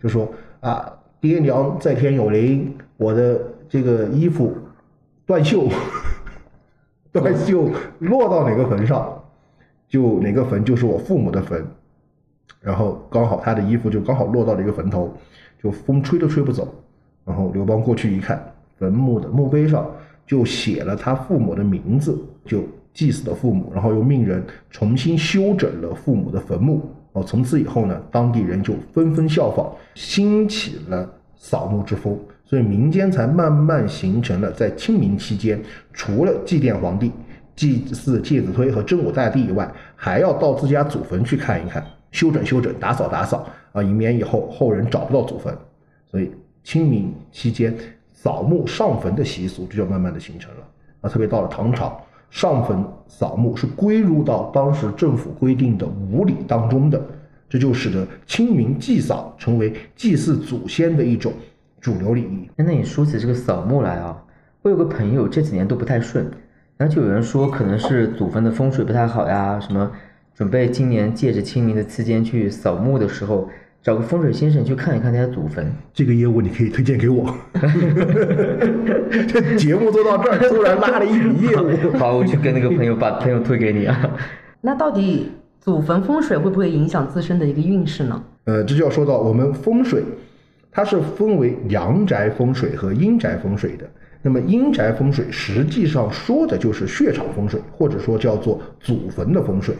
[0.00, 4.56] 就说啊，爹娘在天有灵，我的这个衣服
[5.26, 5.68] 断袖，
[7.12, 9.20] 断袖落到哪个坟上，
[9.88, 11.66] 就哪个坟就是我父母的坟，
[12.60, 15.12] 然后刚好他的衣服就刚好落到了一个坟头，
[15.60, 16.72] 就风吹都吹不走。
[17.24, 18.40] 然后刘邦过去一看，
[18.78, 19.90] 坟墓的墓碑上
[20.24, 26.90] 就写了他父母的名字，就祭祀了父母，然后又命人重新修整了父母的坟墓。
[27.12, 32.18] 哦，从此以后呢，当地人就纷纷效仿，兴起了扫墓之风。
[32.44, 35.60] 所以民间才慢慢形成了在清明期间，
[35.92, 37.12] 除了祭奠皇帝、
[37.54, 45.54] 祭祀介子推和真武大帝以外，还要到自家祖坟去看一看，修整修整，打扫打扫啊，以免以后后人找不到祖坟。
[46.10, 46.30] 所以
[46.64, 47.74] 清明期间
[48.12, 50.60] 扫墓上坟的习俗这就慢慢的形成了。
[51.02, 57.00] 啊，特别到了唐朝，上坟扫墓是归入到当时政府规定的五礼当中的，
[57.48, 61.32] 这就使得清明祭扫成为祭祀祖先的一种
[61.80, 62.48] 主流礼仪。
[62.56, 64.16] 那你说起这个扫墓来啊，
[64.62, 66.30] 我有个朋友这几年都不太顺，
[66.76, 69.90] 然后就有人说可能是祖坟的风水不太好呀，什么
[70.34, 73.48] 准备今年借着清明的期间去扫墓的时候，
[73.82, 75.72] 找个风水先生去看一看他的祖坟。
[75.94, 77.34] 这个业务你可以推荐给我。
[79.28, 81.70] 这节目做到这儿，突然拉了一笔业务。
[81.98, 84.10] 好，我去跟那个朋友把朋友推给你啊。
[84.60, 88.22] 那到底祖坟风水会不会影响自身的一个运势呢？
[88.44, 90.02] 呃，这就要说到我们风水，
[90.70, 93.88] 它是分为阳宅风水和阴宅风水的。
[94.20, 99.76] 那么阴宅风水实际上说的就是血场风水，或者说叫做祖坟的风水。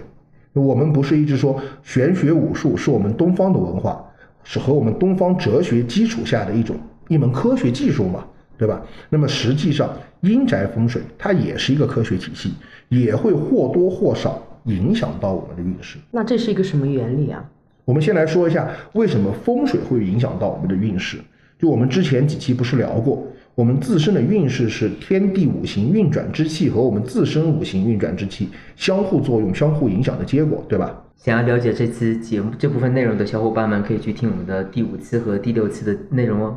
[0.61, 4.05] 我们不是一直说玄学武术是我们东方的文化，
[4.45, 6.77] 是和我们东方哲学基础下的一种
[7.09, 8.25] 一门科学技术嘛，
[8.57, 8.81] 对吧？
[9.09, 9.91] 那么实际上
[10.21, 12.53] 阴宅风水它也是一个科学体系，
[12.89, 15.99] 也会或多或少影响到我们的运势。
[16.11, 17.45] 那这是一个什么原理啊？
[17.85, 21.19] 我们先来说一下为什么风水会影响到我们的运势。
[21.59, 23.27] 就我们之前几期不是聊过，
[23.59, 30.97] 我们自身的运势是天地五行运转之气和我们自身五行运转之气相互作用、相互影响的结果，对吧？
[31.17, 36.57] 想要了解这期节目这部分内容的小伙伴们，可以去听我们的第五期和第六期的内容哦。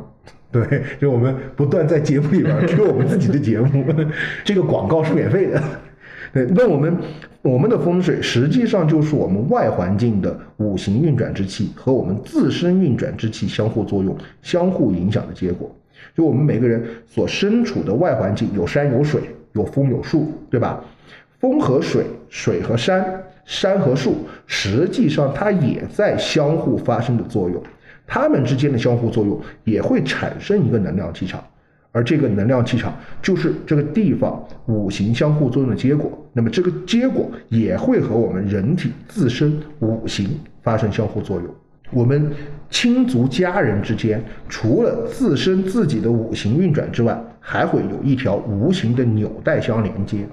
[0.52, 3.84] 对，就我们不断在节目里边 Q 我们自己的节目，
[4.46, 5.60] 这个广告是免费的。
[6.32, 6.96] 对，那我们
[7.42, 15.68] 我们的风水实际上就是我们外环境的五行运转之气和我们自身运转之气相互作用、相互影响的结果。
[16.14, 20.82] 就我们每个人所身处的外环境有山有水，有风有树，对吧？
[21.38, 23.04] 风和水，水和山，
[23.44, 27.62] 山和树，实际上它也在相互发生的作用，
[28.06, 31.42] 它们之间的相互作用也会产生一个能量气场。
[31.94, 40.30] 而这个能量气场就是这个地方五行相互作用的结果，那么这个结果也会和我们人体自身五行
[40.62, 41.54] 发生相互作用。
[41.90, 42.30] 我们
[42.72, 50.26] 亲族家人之间，除了自身自己的五行运转之外，还会有一条无形的纽带相连接，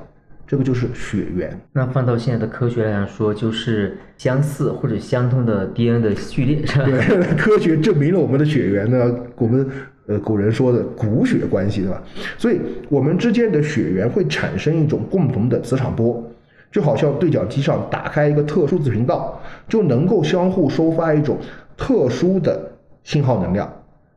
[0.48, 1.56] 这个就是血缘。
[1.74, 6.86] 那放到现在的科学来说，就是相似或者相通的 DNA 的序列，是吧？
[6.86, 9.70] 对， 科学证明了我们的血缘呢，我们。
[10.08, 12.02] 呃，古人说的骨血关系，对吧？
[12.36, 16.28] 所以，我们之间的血缘会产生一种共同的磁场波，
[16.72, 21.38] 就好像对讲机上打开一个特殊子频道，就能够相互收发一种
[21.80, 22.72] 特殊的
[23.04, 23.68] 信号能量。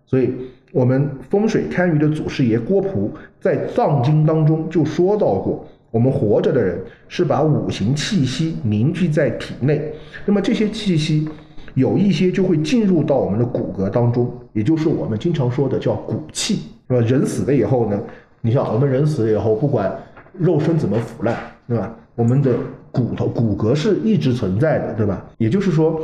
[0.04, 0.30] 所以，
[0.72, 9.94] 我们风水堪舆的祖师爷郭璞在《藏经》当中就说到过，我们活着的人是把五行气息凝聚在体内，
[10.26, 11.28] 那么这些气息。
[11.74, 17.00] 有一些就会进入到我们的骨骼当中，也就是我们经常说的叫骨气，是吧？
[17.00, 17.98] 人死了以后呢，
[18.42, 19.90] 你像我们人死了以后，不管
[20.34, 21.34] 肉身怎么腐烂，
[21.66, 21.96] 对吧？
[22.14, 22.52] 我们的
[22.90, 25.24] 骨头骨骼是一直存在的，对吧？
[25.38, 25.98] 也就是说，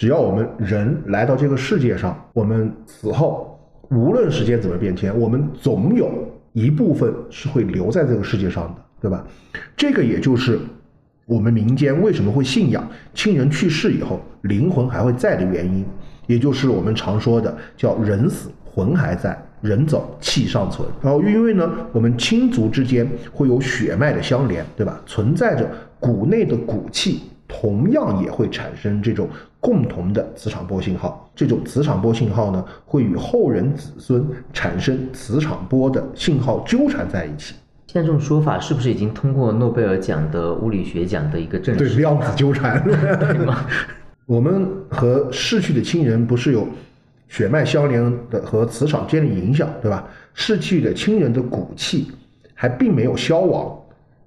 [0.00, 3.60] 只要我们人来到这个世界上，我们死后，
[3.90, 6.10] 无论时间怎么变迁，我们总有
[6.54, 9.22] 一部分是会留在这个世界上的，对吧？
[9.76, 10.58] 这个也就是。
[11.26, 12.84] 我们民间为什么会信仰
[13.14, 15.84] 亲人去世以后灵魂还会在的原因，
[16.26, 20.88] 也就是我们常说的叫人死魂还在，人走气尚存。
[21.02, 24.98] 然后因为呢，我们亲族之间会有血脉的相连，对吧？
[25.04, 29.28] 存在着骨内的骨气，同样也会产生这种
[29.60, 31.30] 共同的磁场波信号。
[31.36, 37.54] 这种磁场波信号呢，会与后人子孙产生磁场波的信号纠缠在一起。
[37.86, 41.88] 现在这种说法是不是已经通过诺贝尔奖的物理学奖的一个证实？
[41.88, 43.66] 对，量子纠缠， 对吗？
[44.26, 46.68] 我们和逝去的亲人不是有
[47.26, 50.06] 血脉相连的和磁场间的影响，对吧？
[50.34, 52.12] 逝去的亲人的骨气
[52.54, 53.76] 还并没有消亡，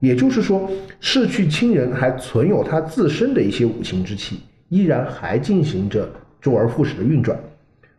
[0.02, 0.70] 也就是说，
[1.00, 4.42] 逝去亲人还存有他自身的一些五行之气，
[4.74, 6.10] 依然还进行着
[6.42, 7.38] 周而复始的运转。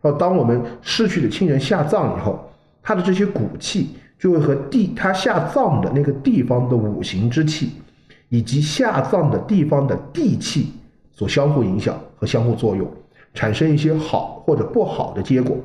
[0.01, 2.51] 而当我们逝去的亲人下葬以后，
[2.83, 3.89] 他的这些骨气。
[4.17, 7.71] 就会和地他下葬的那个地方的五行之气，
[8.29, 10.71] 以及下葬的地方的地气
[11.11, 12.89] 所相互影响和相互作用，
[13.33, 15.57] 产生一些好或者不好的结果。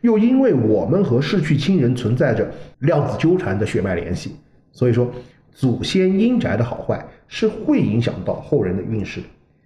[0.00, 4.36] 又因为我们和逝去亲人存在着量子纠缠的血脉联系，
[4.70, 5.10] 所以说
[5.52, 9.20] 祖先阴宅的好坏是会影响到后人的运势。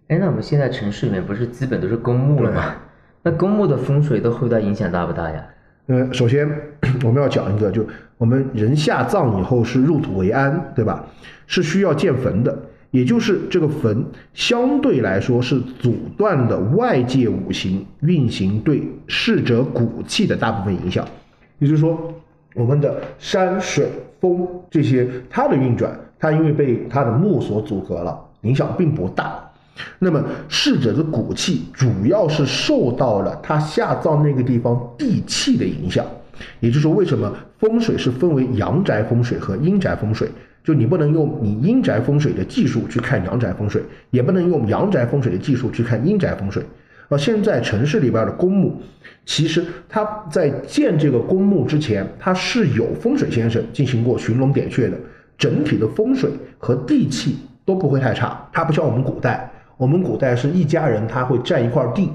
[0.09, 2.75] 哎，那我们现在城市里面不是基本都是公墓了吗？
[3.23, 5.47] 那公墓的风水对后代影响大不大呀？
[5.87, 6.49] 呃，首先
[7.03, 7.87] 我们要讲一个，就
[8.19, 11.05] 我们人下葬以后是入土为安，对吧？
[11.47, 12.57] 是需要建坟的，
[12.91, 21.07] 也就是这个坟相对来说是阻断的外界五行运行对逝者骨气的大部分影响。
[21.59, 22.13] 也就是说，
[22.55, 23.89] 我们的山水
[24.21, 29.49] 风这些它的运转，它因为被它的木所阻隔了，影响并不大。
[29.99, 36.05] 那么逝者的骨气主要是受到了他下葬那个地方地气的影响，
[36.61, 40.29] 也就是说，为什么风水是分为阳宅风水和阴宅风水？
[40.63, 46.63] 就你不能用你阴宅风水的技术去看阳宅风水，也不能用阳宅风水的技术去看阴宅风水。
[47.09, 48.81] 而现在城市里边的公墓，
[49.27, 54.97] 其实他在建这个公墓之前，他是有风水先生进行过寻龙点穴的，
[55.37, 58.49] 整体的风水和地气都不会太差。
[58.53, 59.52] 它不像我们古代。
[59.83, 62.09] 我们古代是一家人，他会占一块地，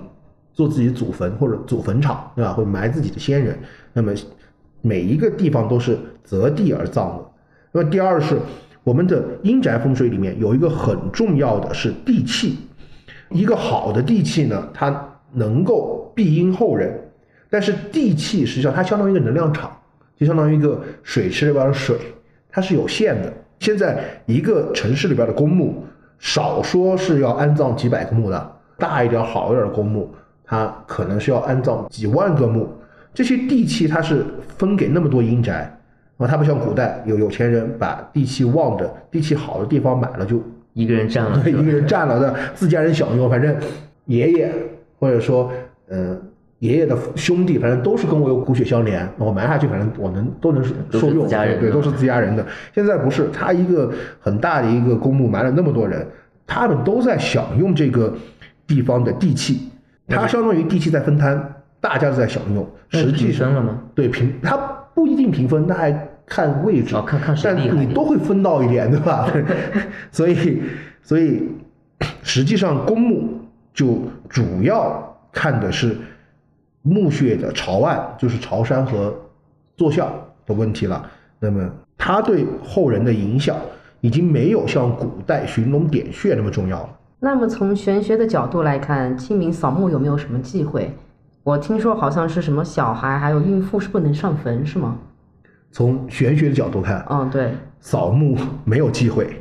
[0.53, 2.53] 做自己祖坟或者祖坟场，对吧？
[2.53, 3.59] 会埋自己的先人。
[3.91, 4.13] 那么
[4.81, 7.25] 每一个地方都是择地而葬的。
[7.73, 8.39] 那么第二是
[8.85, 12.57] 我们的阴宅风水里面有一个很重要的是地气，
[13.31, 16.97] 一个好的地气呢，它能够庇荫后人。
[17.49, 19.69] 但是地气实际上它相当于一个能量场，
[20.15, 21.97] 就相当于一个水池里边的水，
[22.49, 23.33] 它是有限的。
[23.59, 25.83] 现在一个城市里边的公墓。
[26.19, 30.13] 少说是要安葬几百个墓的，大一点好一点的公墓，
[30.43, 32.67] 它可能是要安葬几万个墓。
[33.13, 34.25] 这些地契它是
[34.57, 35.75] 分给那么多阴宅
[36.17, 40.41] 啊，它不像古代有有钱人把地契旺的、地契好的地方买了就
[40.73, 43.55] 一个人占了，一个人占了的，自家人享用，反正
[44.05, 44.51] 爷爷
[44.99, 45.51] 或者说
[45.89, 46.19] 嗯
[46.59, 52.45] 爷爷的兄弟，反正都是跟我有骨血相连，我埋下去，反正我能都能受用，对，都是自家人的。
[52.73, 56.05] 现在不是，他一个很大的一个公墓埋了那么多人，
[56.47, 58.11] 他们都在享用这个
[58.65, 59.69] 地方的地契，
[60.07, 62.67] 它相当于地契在分摊，大家都在享用。
[62.89, 63.79] 实际上了吗？
[63.93, 64.57] 对，平它
[64.95, 69.31] 不一定平分，那还看位置，哦看看但你都会分到一点，对吧？
[70.11, 70.63] 所以，
[71.03, 71.43] 所以
[72.23, 73.41] 实际上公墓
[73.73, 75.95] 就主要看的是
[76.87, 79.13] 墓穴的朝案，就是朝山和
[79.75, 80.11] 坐向
[80.45, 81.09] 的问题了。
[81.39, 83.55] 那么，它对后人的影响
[84.01, 86.89] 已经没有像古代寻龙点穴那么重要了。
[87.19, 90.91] 那么从玄学的角度来看，清明扫墓有没有什么忌讳？
[91.43, 94.97] 我听说好像是什么小孩还有孕妇是不能上坟，是吗？
[95.71, 99.39] 从玄学的角度看，嗯，对，扫墓没有忌讳，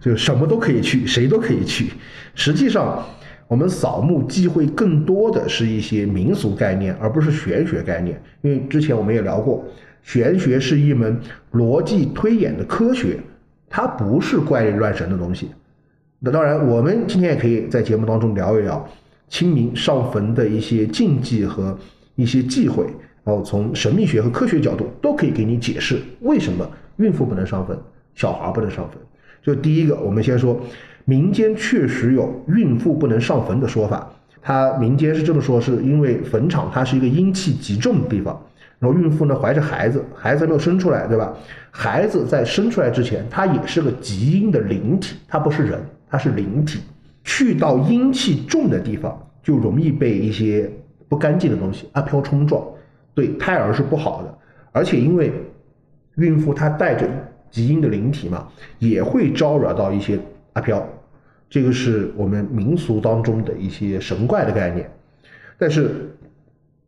[0.00, 1.92] 就什么都可以去，谁都可以去。
[2.34, 3.04] 实际上，
[3.48, 8.20] 我们扫墓忌讳更多的是一些民俗概念，而不是玄学概念。
[8.42, 9.64] 因为之前我们也聊过，
[10.02, 11.18] 玄学是一门
[11.52, 13.18] 逻辑推演的科学，
[13.68, 15.50] 它不是怪力乱神的东西。
[16.20, 18.86] 那当然，我们今天也可以在节目当中聊一聊
[19.28, 21.76] 清明上坟的一些禁忌和
[22.16, 22.84] 一些忌讳，
[23.24, 27.78] 然后从神秘学和科学角度都可以给你解释为什么孕妇不能上坟，
[28.14, 28.98] 小孩不能上坟。
[29.40, 30.60] 就第一个，我们先说
[31.08, 34.06] 民间确实有孕妇不能上坟的说法，
[34.42, 38.38] 它民间是这么说，是因为坟场它是一个阴气极重的地方。
[38.78, 41.32] 然后孕妇呢怀着孩子，孩子还没有生出来，对吧？
[41.70, 45.80] 孩子在生出来之前，他也是个极阴的灵体，他不是人，
[46.10, 46.80] 他是灵体。
[47.24, 50.70] 去到阴气重的地方，就容易被一些
[51.08, 52.62] 不干净的东西阿飘冲撞，
[53.14, 54.38] 对胎儿是不好的。
[54.72, 55.32] 而且因为
[56.16, 57.08] 孕妇她带着
[57.50, 58.46] 极阴的灵体嘛，
[58.78, 60.20] 也会招惹到一些
[60.52, 60.86] 阿飘，
[61.50, 64.90] 这个是我们民俗当中的一些神怪的概念。
[65.58, 66.10] 但是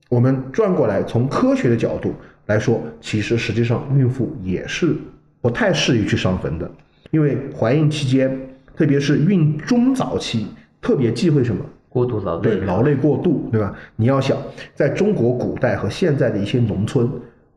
[0.08, 2.14] 我们转过来，从科学的角度
[2.46, 4.94] 来说，其实实际上孕妇也是
[5.40, 6.70] 不太适宜去上坟的，
[7.10, 8.38] 因为怀孕期间，
[8.76, 10.46] 特别是孕中早期，
[10.80, 11.64] 特别忌讳什么？
[11.88, 13.74] 过度劳累对，，劳累过度，对吧？
[13.96, 14.36] 你要想，
[14.76, 17.10] 在中国古代和现在的一些农村，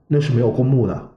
[0.08, 1.10] 那是没有公墓的，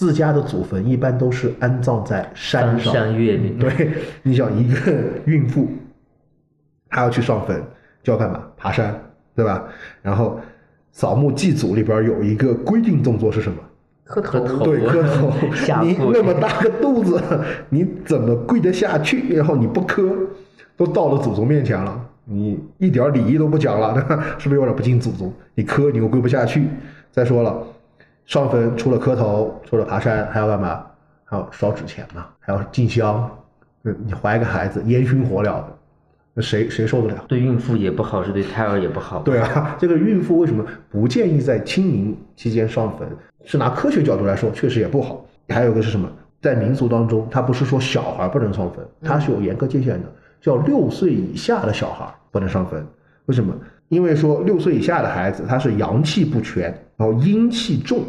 [0.00, 2.94] 自家的祖坟一般都是安葬在山上。
[2.94, 3.12] 山
[3.58, 3.90] 对，
[4.22, 4.90] 你想一个
[5.26, 5.68] 孕妇，
[6.88, 7.62] 她要去上坟，
[8.02, 8.42] 就要干嘛？
[8.56, 8.98] 爬山，
[9.36, 9.62] 对吧？
[10.00, 10.40] 然后
[10.90, 13.58] 扫墓祭祖里边有一个规定动作是什么？
[14.04, 15.30] 磕磕头对，磕头。
[15.84, 17.22] 你那么大个肚子，
[17.68, 19.36] 你怎么跪得下去？
[19.36, 20.16] 然后你不磕，
[20.78, 23.94] 都到了祖宗面前了，你一点礼仪都不讲了？
[24.40, 25.30] 是不是有点不敬祖宗？
[25.54, 26.66] 你磕你又跪不下去。
[27.10, 27.62] 再说了，
[28.26, 30.84] 上坟除了磕头，除了爬山，还要干嘛？
[31.24, 33.30] 还要烧纸钱嘛，还要进香。
[33.84, 35.66] 嗯你怀个孩子，烟熏火燎的，
[36.34, 37.24] 那谁谁受得了？
[37.26, 39.22] 对孕妇也不好，是对胎儿也不好。
[39.22, 43.08] 对啊，这个孕妇为什么不建议在清明期间上坟？
[43.44, 45.24] 是拿科学角度来说，确实也不好。
[45.48, 46.10] 还有一个是什么？
[46.42, 50.08] 在民俗当中，它不是说小孩不能上坟，它是有严格界限的，
[50.40, 52.86] 叫六岁以下的小孩不能上坟。
[53.26, 53.54] 为什么？
[53.88, 58.04] 因为说六岁以下的孩子他是阳气不全，然后阴气重，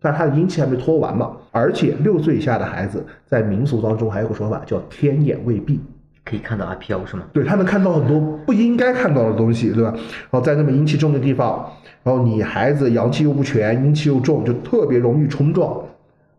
[0.00, 1.32] 但是他的阴气还没脱完嘛。
[1.50, 5.78] 而且六岁以下的孩子在民俗当中还有个说法叫天眼未闭，
[6.24, 7.24] 可以看到阿飘是吗？
[7.30, 9.90] 对他能看到很多不应该看到的东西，对吧？
[9.92, 11.70] 然后在那么阴气重的地方，
[12.02, 15.78] 然后你孩子阳气又不全，阴气又重，就特别容易冲撞，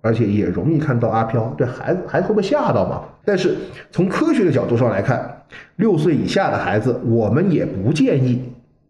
[0.01, 3.03] 而且也容易看到阿飘，对孩子孩子会被吓到嘛？
[3.23, 3.55] 但是
[3.91, 5.43] 从科学的角度上来看，
[5.75, 8.41] 六岁以下的孩子，我们也不建议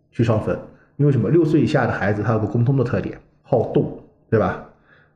[0.09, 0.57] 去上坟，
[1.03, 1.29] 因为什么？
[1.29, 3.99] 六岁以下的孩子他有个共通的特点，好动，
[4.29, 4.63] 对吧？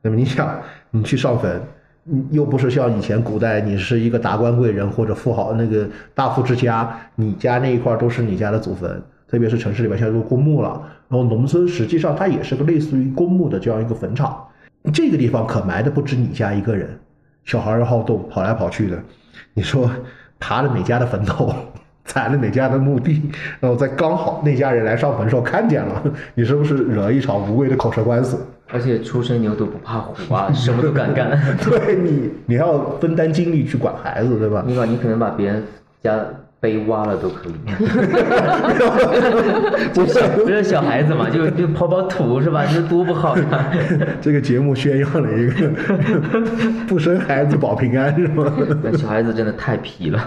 [0.02, 0.60] 那么你想，
[0.92, 1.62] 你去上坟，
[2.04, 10.78] 你又不是像以前古代，你是一个达官贵人或者富豪那个大富之家，你家那一块都是你家的祖坟，特别是城市里边现在都公墓了，
[11.08, 14.46] 然后农村实际上它也是个类似于公墓的这样一个坟场，
[14.92, 17.00] 这个地方可埋的不止你家一个人，
[17.46, 19.02] 小孩儿好动，跑来跑去的，
[19.54, 19.90] 你说
[20.38, 21.50] 爬了哪家的坟头？
[22.10, 23.20] 踩了哪家的墓地，
[23.60, 26.02] 然后在刚好那家人来上坟的时候看见了，
[26.34, 28.38] 你是不是惹了一场无谓的口舌官司？
[28.72, 31.38] 而且初生牛犊不怕虎啊，什么都敢干。
[31.62, 34.64] 对 你，你还要分担精力去管孩子，对吧？
[34.66, 35.62] 你把你可能把别人
[36.02, 36.18] 家
[36.60, 37.52] 碑挖了都可以。
[39.94, 42.64] 不是，不是小孩子嘛，就就刨刨土是吧？
[42.70, 43.70] 这多不好呀！
[44.20, 45.70] 这个节目宣扬了一个
[46.86, 48.52] 不生孩子保平安，是吗？
[48.82, 50.20] 那小孩子真的太皮了。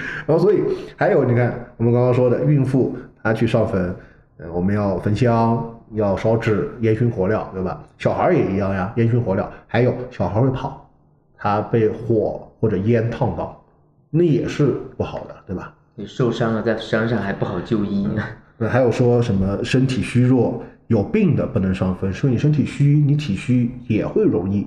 [0.26, 0.62] 然后，所以
[0.96, 3.94] 还有你看，我们刚刚说的，孕妇她去上坟，
[4.38, 5.62] 呃，我们要焚香，
[5.92, 7.82] 要烧纸，烟熏火燎，对吧？
[7.98, 9.46] 小孩儿也一样呀，烟熏火燎。
[9.66, 10.90] 还有小孩儿会跑，
[11.36, 13.62] 他被火或者烟烫到，
[14.10, 15.74] 那也是不好的，对吧？
[15.94, 18.22] 你受伤了，在山上还不好就医呢。
[18.56, 24.66] 那还有说什么身体虚弱、有病的不能上坟，说你身体虚，你体虚也会容易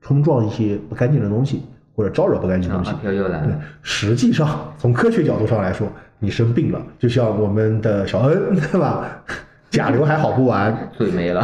[0.00, 1.62] 冲撞一些不干净的东西，
[1.96, 2.96] 或者招惹不干净的东西阿。
[2.98, 5.88] 飘又来对了，，实际上从科学角度上来说，
[6.20, 9.08] 你生病了，就像我们的小恩， 对吧？
[9.70, 11.42] 甲流还好不完， 嘴没了。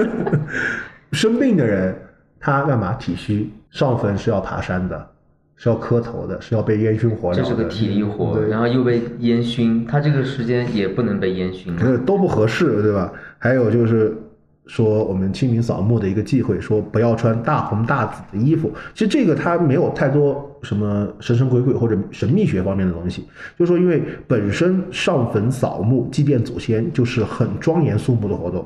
[1.12, 1.94] 生病的人
[2.38, 2.92] 他干嘛？
[2.94, 5.08] 体虚，上坟是要爬山的，
[5.56, 7.42] 是要磕头的，是要被烟熏火燎的。
[7.42, 11.74] 这是个体力活，对然后又被烟熏，他这个时间也不能被烟熏
[12.06, 13.12] 都不合适，对吧？
[13.38, 14.14] 还有就是
[14.70, 18.70] 说，我们清明扫墓的一个忌讳，说不要穿大红大紫的衣服。
[18.94, 23.26] 其实这个它没有太多什么神神鬼鬼或者神秘学方面的东西，
[23.58, 28.64] 就是说，因为本身上坟扫墓祭奠祖先就是很庄严肃穆的活动，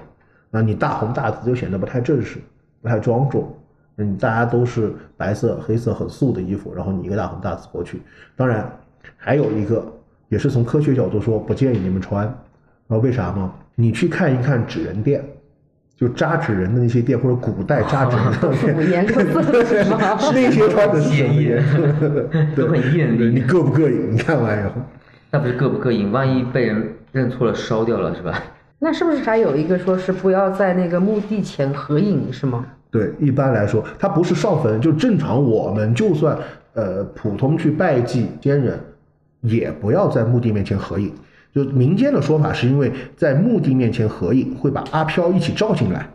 [0.50, 2.38] 那你大红大紫就显得不太正式，
[2.82, 3.50] 不太庄重。
[3.96, 8.02] 嗯，大家都是白色、黑色很素的衣服，然后你一个大红大紫过去。
[8.36, 8.70] 当然，
[9.16, 9.90] 还有一个
[10.28, 12.34] 也是从科学角度说不建议你们穿，然
[12.90, 13.50] 后为啥吗？
[13.74, 15.24] 你去看一看纸人店，
[15.96, 19.84] 就扎纸人的那些店，或者古代扎纸人的店， 五颜六色的是？
[20.34, 22.28] 那些穿的是什么颜色？
[22.56, 24.12] 都很艳丽对你膈不膈应？
[24.12, 24.72] 你看完以后，
[25.30, 26.10] 那不是膈不膈应？
[26.10, 28.42] 万一被人认错了，烧掉了是吧？
[28.80, 32.66] 那是不是还有一个说是不要在那个墓地前合影是吗？
[32.90, 36.36] 对，一般来说，它不是上坟，就正常我们就算
[36.74, 38.78] 呃普通去拜祭先人，
[39.40, 41.12] 也不要在墓地面前合影。
[41.54, 46.08] 就民间的说法是因为在墓地面前合影会把阿飘一起照进来，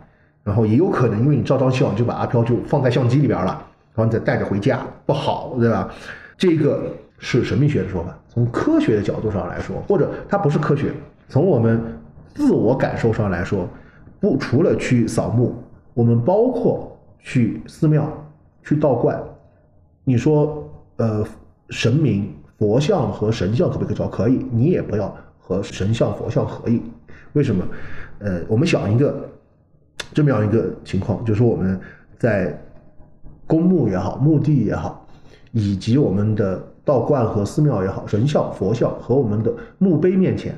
[0.44, 3.52] 然后也有可能因为你照张相就把阿飘就放在相机里边了，
[3.94, 5.88] 然后你再带着回家，不好，对吧？
[6.36, 8.14] 这个是神秘学的说法。
[8.28, 10.92] 从科学的角度上来说，或者它不是科学，
[11.28, 11.80] 从我们
[12.34, 13.66] 自我感受上来说，
[14.20, 15.54] 不除了去扫墓，
[15.94, 18.06] 我们包括去寺庙、
[18.62, 19.20] 去道观，
[20.04, 21.24] 你说呃
[21.70, 24.06] 神明、佛像和神像可不可以照？
[24.06, 25.14] 可以，你也不要
[25.50, 26.80] 和神像、佛像合影。
[27.32, 27.64] 为什么？
[28.20, 29.28] 呃，我们想一个
[30.14, 31.78] 这么样一个情况，就是说我们
[32.18, 32.56] 在
[33.48, 35.04] 公墓也好，墓地也好，
[35.50, 40.54] 以及我们的道观和寺庙也好，神像、佛像和我们的墓碑面前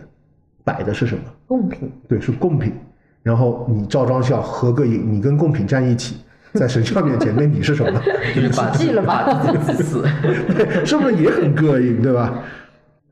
[0.63, 1.23] 摆的是什么？
[1.47, 1.91] 贡品。
[2.07, 2.75] 对，是贡品。
[3.23, 6.17] 然后你照张相合个影，你跟贡品站一起，
[6.53, 7.99] 在神像面前，那你是什么？
[8.35, 10.03] 就是把记了吧把自己自死。
[10.53, 12.43] 对，是不是也很膈应，对吧？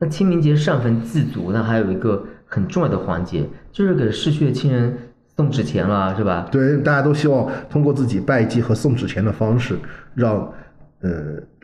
[0.03, 4.97] 那清明节上坟祭祖，那还有一个很重要的环节，就是给逝去的亲人
[5.37, 6.49] 送纸钱了，是吧？
[6.51, 9.77] 对，大家都希望通过自己拜祭和送纸钱的方式，
[10.15, 10.51] 让
[11.01, 11.11] 呃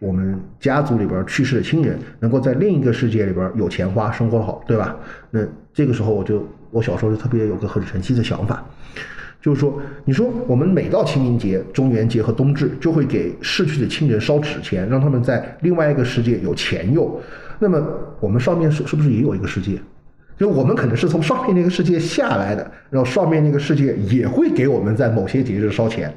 [0.02, 4.96] 我们家族里边去世的亲人能够在另一个世界里边有钱花，生活好，对吧？
[5.32, 5.40] 那
[5.74, 8.64] 这个时候我就我小时候就特别有个很神奇的想法，
[9.42, 17.20] 就是说，你说我们每到清明节、中元节和冬至，就会给逝去的亲人烧纸钱，让他们在另外一个世界有钱用。
[17.60, 17.84] 那么
[18.20, 19.80] 我们上面是是不是也有一个世界？
[20.38, 26.14] 就我们可能是从上面那个世界下来的，然后上面那个世界也会给我们在某些节日烧钱，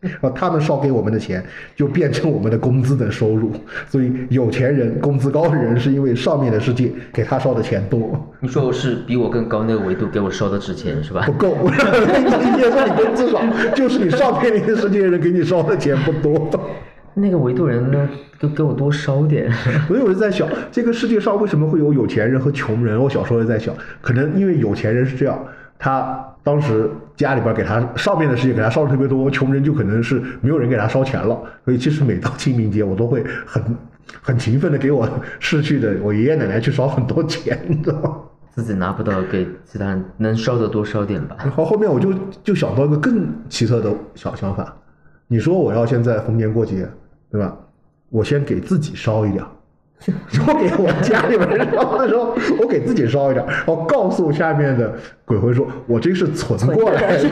[0.00, 1.40] 然后他们烧给我们的钱
[1.76, 3.52] 就变成我们的工资的收入。
[3.88, 8.20] 所以有钱人、工资高的人是因为上面的世界给他烧的钱多。
[8.40, 11.32] 你说我是比我更高那个维度给我烧的纸钱是吧不？
[11.34, 13.40] 够， 你也说你工资少，
[13.76, 16.50] 就是你上面那个世界人给你烧的钱不多。
[17.14, 18.08] 那个维度人呢，
[18.38, 19.50] 给给我多烧点。
[19.88, 23.00] 所 以我就在想，这个世界上为什么会有有钱人和穷人？
[23.00, 25.38] 我小时候也在想，可能因为有钱人是这样，
[25.78, 31.38] 他当时家里边给他上面的世界给他烧的特别多，穷人就可能是没有人给他烧钱了。
[31.64, 33.62] 所以其实每到清明节，我都会很
[34.22, 35.08] 很勤奋的给我
[35.38, 38.16] 逝去的我爷爷奶奶去烧很多钱，你知道吗？
[38.52, 41.36] 自己拿不到，给其他人能烧的多烧点吧。
[41.38, 44.76] 然后后面我就就想到一个更奇特的小想法，
[45.32, 46.88] 你说我要现在逢年过节，
[47.30, 47.56] 对吧？
[48.08, 49.48] 我先给自己烧一点儿，
[50.48, 54.92] 我给我家里边人烧的时候，我给自己烧一点儿，然后告诉下面的
[55.24, 57.28] 鬼魂说，我这是存过来的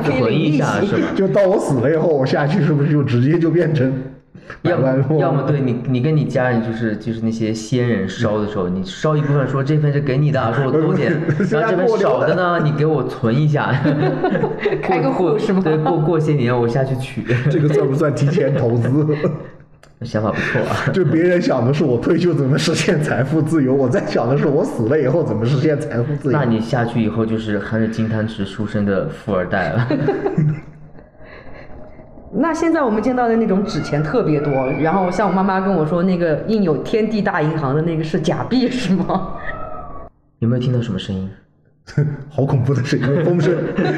[0.00, 1.08] 存一下是吧？
[1.14, 4.00] 就到我死了以后，我下去是不是就直接就变成百
[4.62, 5.20] 要万富翁？
[5.20, 11.12] 要么对你，你跟你家人就是就是那些先人烧的时候，你烧一部分说这份是给你的，说我多点，
[11.50, 13.74] 然后这份少的呢，你给我存一下，
[14.82, 19.06] 开个户过是吗对，过过些年我下去取， 这个算不算提前投资？
[20.02, 20.90] 想法不错啊。
[20.92, 26.36] 就别人想的是我退休怎么实现财富自由，我在想的是我死了以后怎么实现财富自由。
[26.36, 29.88] 那你下去以后就是含着金汤匙出生的富二代了。
[32.34, 39.34] 那现在我们见到的那种纸钱特别多，然后像我妈妈跟我说，那个印有天地大银行的那个是假币是吗？
[40.38, 41.30] 有没有听到什么声音？
[42.30, 43.52] 好恐怖的声音，风声，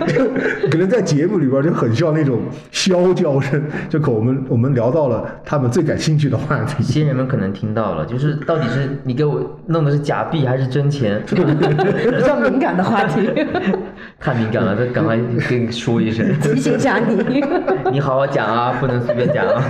[0.09, 0.25] 就
[0.71, 2.41] 可能在节目里边就很像那种
[2.73, 3.63] 啸叫声。
[3.91, 11.23] 就可我们我们聊到了他们最感兴趣的话题，新人们可能听到了，就是到底是你给我弄的是假币还是真钱？
[11.29, 13.29] 比较敏感的话题，
[14.19, 15.17] 太敏感了，这赶快
[15.49, 17.45] 跟你说一声，提醒一下你。
[17.93, 19.63] 你好好讲啊，不能随便讲啊。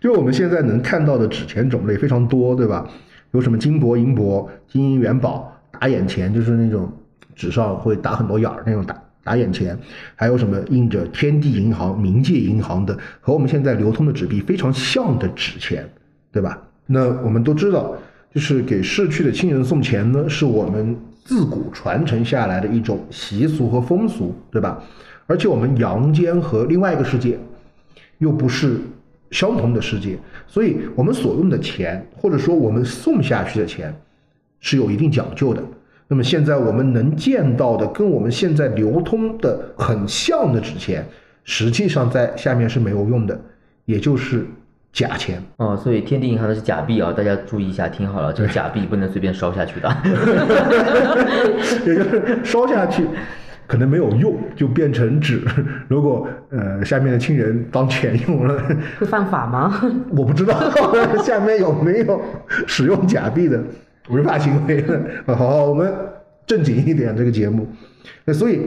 [0.00, 2.86] 就我们现在能看到的纸钱种类非常多，对吧？
[3.32, 6.90] 有什么金箔、银箔、金银元宝、打眼钱，就是那种
[7.34, 9.78] 纸上会打很多眼儿那种打打眼钱，
[10.14, 15.88] 还有什么印着天地银行、冥界银行的和我们现在流通的纸币非常像的纸钱，
[16.30, 16.62] 对吧？
[16.86, 17.96] 那我们都知道，
[18.34, 20.94] 就是给逝去的亲人送钱呢，是我们
[21.24, 24.82] 自古传承下来的一种习俗和风俗，对吧？
[25.26, 27.38] 而且我们阳间和另外一个世界
[28.18, 28.78] 又不是
[29.30, 33.94] 相同的世界，所以我们所用的钱，或者说我们送下去的钱，
[34.64, 35.62] 是有一定讲究的。
[36.08, 41.06] 那么现在我们能见到的跟我们现在流通的很像的纸钱，
[41.44, 43.38] 实际上在下面是没有用的，
[43.84, 44.46] 也就是
[44.90, 45.42] 假钱。
[45.58, 49.88] 哦，所以天地银行的是假币啊，大家注意一下，听好了，这个假币不能随便烧下去的。
[51.86, 53.06] 也就是烧下去
[53.66, 55.42] 可能没有用，就变成纸。
[55.88, 58.62] 如果呃下面的亲人当钱用了，
[58.98, 59.80] 会犯法吗？
[60.10, 60.54] 我不知道
[61.22, 62.20] 下面有没有
[62.66, 63.62] 使用假币的
[64.08, 65.00] 违法行为了？
[65.26, 65.92] 好好，我们
[66.46, 67.66] 正经一点这个节目。
[68.24, 68.60] 那所以，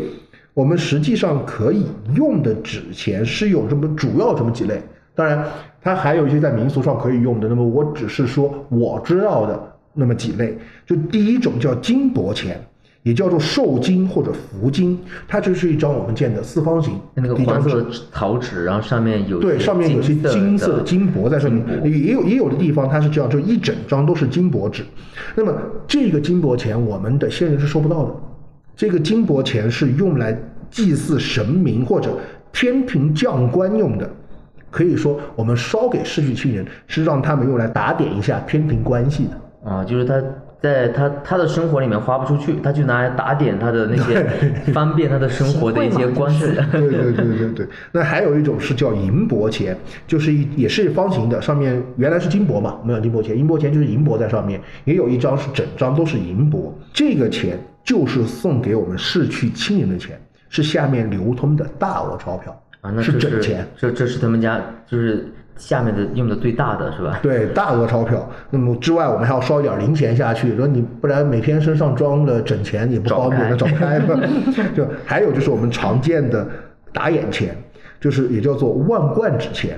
[0.54, 1.86] 我们实际上可以
[2.16, 4.82] 用的纸钱是有这么主要这么几类。
[5.14, 5.46] 当然，
[5.82, 7.48] 它还有一些在民俗上可以用的。
[7.48, 10.58] 那么我只是说我知道的那么几类。
[10.86, 12.60] 就第一种叫金箔钱，
[13.08, 15.00] 也叫做寿金或者福金，
[15.30, 24.84] 它就是一张我们见的四方形那个黄色的草纸，然后上面有对，上面有些金色的的金箔在上面也有也有的地方它是这样，就一整张都是金箔纸。
[25.36, 25.54] 那么
[25.88, 28.14] 这个金箔钱，我们的先人是收不到的。
[28.76, 30.38] 这个金箔钱是用来
[30.70, 32.18] 祭祀神明或者
[32.52, 34.10] 天庭将官用的。
[34.70, 39.72] 可以说，我们烧给逝去亲人，是让他们用来打点一下天庭关系的。
[39.72, 40.22] 啊，就是他
[40.62, 44.24] 在他他的生活里面花不出去，他就拿来打点他的那些
[44.74, 46.46] 方便他的生活的一些关系。
[46.72, 47.68] 对对对对对对。
[47.94, 49.78] 那还有一种是叫银箔钱，
[50.08, 56.78] 就是一也是方形的，上面原来是金箔嘛，我们讲金箔钱，银箔钱就是银箔在上面，也有一张是整张都是银箔。
[56.92, 63.68] 这个钱就是送给我们逝去亲人的钱，是下面流通的大额钞票啊，那是这是整钱。
[63.78, 67.20] 这这是他们家就是下面的用的最大的是吧？
[67.22, 74.20] 对大额钞票，那么之外我们还要烧一点零钱下去，说你不然每天身上装的整钱也不方便，那找找不开吧。
[74.76, 76.48] 就还有就是我们常见的
[76.94, 77.56] 打眼钱，
[78.00, 79.78] 就是也叫做万贯纸钱，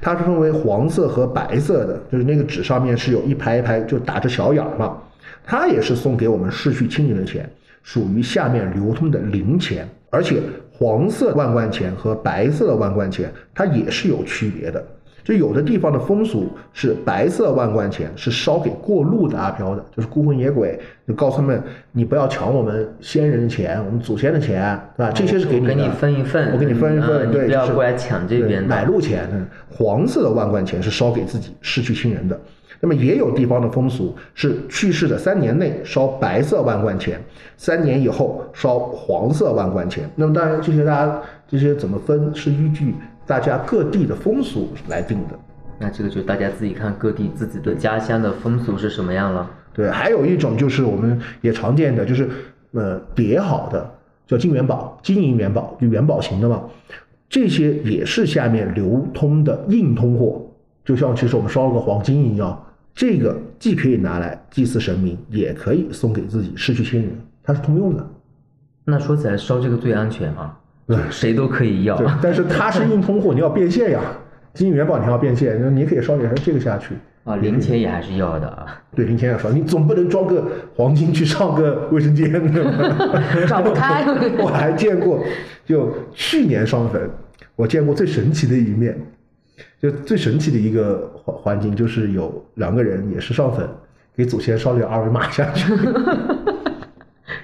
[0.00, 4.96] 它是分为黄色和白色的，就是那个纸上面是有一排一排就打着小眼儿嘛，
[5.44, 7.48] 它也是送给我们逝去亲人的钱，
[7.82, 10.40] 属于下面流通的零钱，而且
[10.72, 14.84] 黄色万贯钱和白色的万贯钱它也是有区别的。
[15.22, 21.62] 就有的地方的风俗是白色万贯钱是烧给过路的阿飘的，就是孤魂野鬼，就告诉他们
[21.92, 25.12] 你不要抢我们先人的钱，我们祖先的钱，对吧？
[25.12, 29.28] 这些是给你的，我给你分一份我给你分一份，对，不要过来抢这边的买路钱。
[29.32, 32.38] 嗯黄色的万贯钱是烧给自己失去亲人的。
[32.80, 37.18] 那么也有地方的风俗是去世的三年内烧白色万贯钱，
[37.56, 40.08] 三年以后烧黄色万贯钱。
[40.16, 42.94] 那么当然这些大家这些怎么分是依据
[43.26, 45.38] 大家各地的风俗来定的。
[45.78, 49.50] 那这个就大家自己看各地自己的家乡的风俗是什么样了。
[49.72, 52.28] 对，还有一种就是我们也常见的，就是
[52.72, 53.90] 呃叠好的
[54.26, 56.64] 叫金元宝、金银元宝，就元宝型的嘛。
[57.28, 60.44] 这些也是下面流通的硬通货，
[60.84, 62.62] 就像其实我们烧了个黄金一样，
[62.92, 67.10] 这个既可以拿来祭祀神明，也可以送给自己失去亲人，
[67.42, 68.06] 它是通用的。
[68.84, 70.59] 那说起来烧这个最安全啊，对
[71.10, 71.96] 谁都可以要。
[71.96, 74.00] 对，但是它是硬通货，你要变现呀。
[74.52, 76.94] 金元宝你要变现，你可以烧点这个下去。
[77.22, 78.66] 啊，零钱也还是要的啊。
[78.96, 82.72] 对，零钱要烧，你总不能装个黄金去上个卫生间对吧？
[83.46, 84.04] 找不开
[84.42, 85.22] 我还见过，
[85.64, 87.08] 就去年上坟，
[87.54, 88.98] 我见过最神奇的一面，
[89.80, 93.68] 就最神奇的一个环环境，就是有两个人也是上坟，
[94.16, 95.72] 给祖先烧了点二维码下去，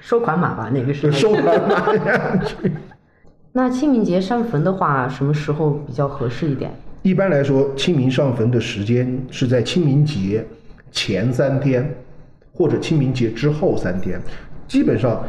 [0.01, 1.13] 收款码吧，那个是。
[1.13, 2.57] 收款码下去。
[3.57, 6.71] 那清明节上坟的话，什么时候比较合适一点？
[7.01, 10.45] 一般来说，清明上坟的时间是在清明节
[10.93, 11.91] 前三天，
[12.53, 14.21] 或者清明节之后三天。
[14.69, 15.25] 基本上，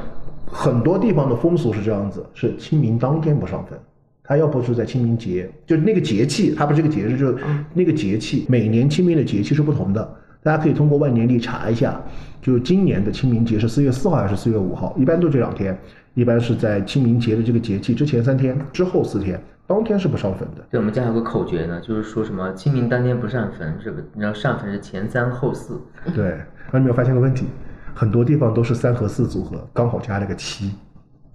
[0.46, 3.80] 很多地方的风俗是这样子：是清明当天不上坟，
[4.22, 7.38] 他要不是在清明节，就是那个节气，它不是个节日，就是
[7.74, 8.46] 那个节气。
[8.50, 12.04] 每年清明的节气是不同的，大家可以通过万年历查一下。
[12.42, 14.94] 就是今年的清明节是四月四号还是四月五号？
[15.00, 15.78] 一般都这两天，
[16.18, 20.66] 一般是在清明节的这个节气之前三天，之后四天，当天是不上坟的。
[20.72, 24.02] 对，我们家有个口诀呢，就是说什么清明当天不上坟，是不？
[24.16, 25.80] 你要上坟是前三后四。
[26.16, 26.40] 对，
[26.72, 27.46] 那你有没有发现个问题？
[27.94, 30.72] 很多地方都是三和四组合，刚好加了个七。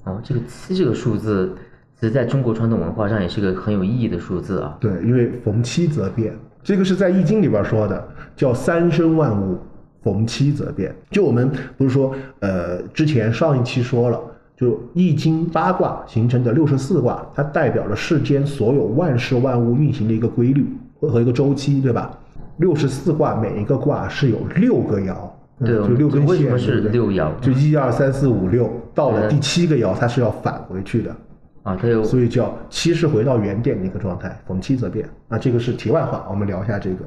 [0.02, 1.54] 哦，这个七这个数字，
[1.94, 4.76] 其实在中国传统文化上也是个很有意义的数字啊。
[4.80, 9.60] 对，因为逢七则变，这个是在《易经》里边说的，叫三生万物，
[10.02, 10.92] 逢七则变。
[11.12, 14.20] 就我们不是说，呃，之前上一期说了，
[14.62, 20.64] 就易经八卦形成的六十四卦，它代表了世间所有万事万物运行的一个规律
[21.00, 22.16] 和一个周期，对吧？
[22.58, 25.16] 六十四卦每一个卦是有六个爻，
[25.58, 27.28] 嗯对，就六根线，为什么是六爻？
[27.40, 31.16] 就一二三四五六，到了第七个爻，它是要返回去的，
[31.64, 35.08] 啊，它有所以叫七是回到原点的一个状态，逢七则变。
[35.28, 36.98] 那这个是题外话，我们聊一下这个。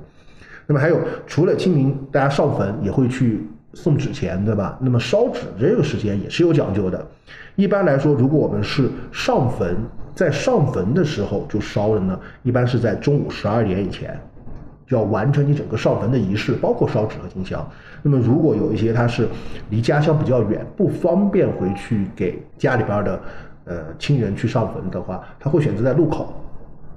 [0.67, 4.75] 那么还有，除了清明，大家上坟也会去送纸钱，对吧？
[4.81, 7.05] 那么烧纸这个时间也是有讲究的。
[7.55, 9.77] 一般来说，如果我们是上坟，
[10.15, 14.19] 在上坟的时候就烧了呢，一般是在中午十二点以前。
[14.87, 17.67] 就要完成你整个上坟的仪式，包括烧纸和金香。
[18.03, 19.27] 那么，如果有一些他是
[19.71, 23.19] 离家乡比较远，不方便回去给家里边的
[23.65, 26.31] 呃亲人去上坟的话，他会选择在路口。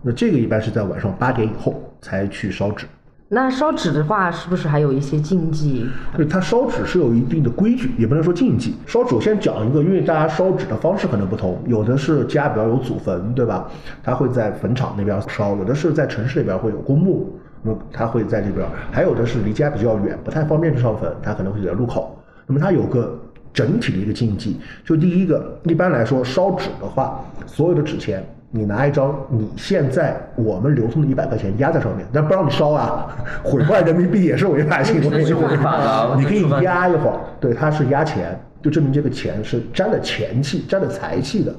[0.02, 2.84] 那这个一般是在晚上八点以后才去烧纸。
[3.30, 5.86] 那烧纸的话，是不是还有一些禁忌？
[6.16, 8.74] 对它烧纸是有一定的规矩，也不能说禁忌。
[8.86, 13.68] 烧纸我先讲一个，因为大家烧纸的方式可能不同，有的是家比较有祖坟，对吧？
[14.02, 22.18] 他会在坟场那边烧；有的是在城市里边会有公墓，那他会在这边；还有的是离家比较远，不太方便去上坟，他可能会在路口。
[22.46, 23.20] 那么它有个
[23.52, 28.26] 整体的一个禁忌，就第一个，一般来说烧纸的话，所有的纸钱。
[28.50, 41.54] 你拿一张你现在我们流通的一百块钱压在上面，但不让你烧啊，毁坏人民币也是违法行为，违法的啊你可以压一会儿，对，它是压钱，就证明这个钱是沾了钱气、沾了财气的。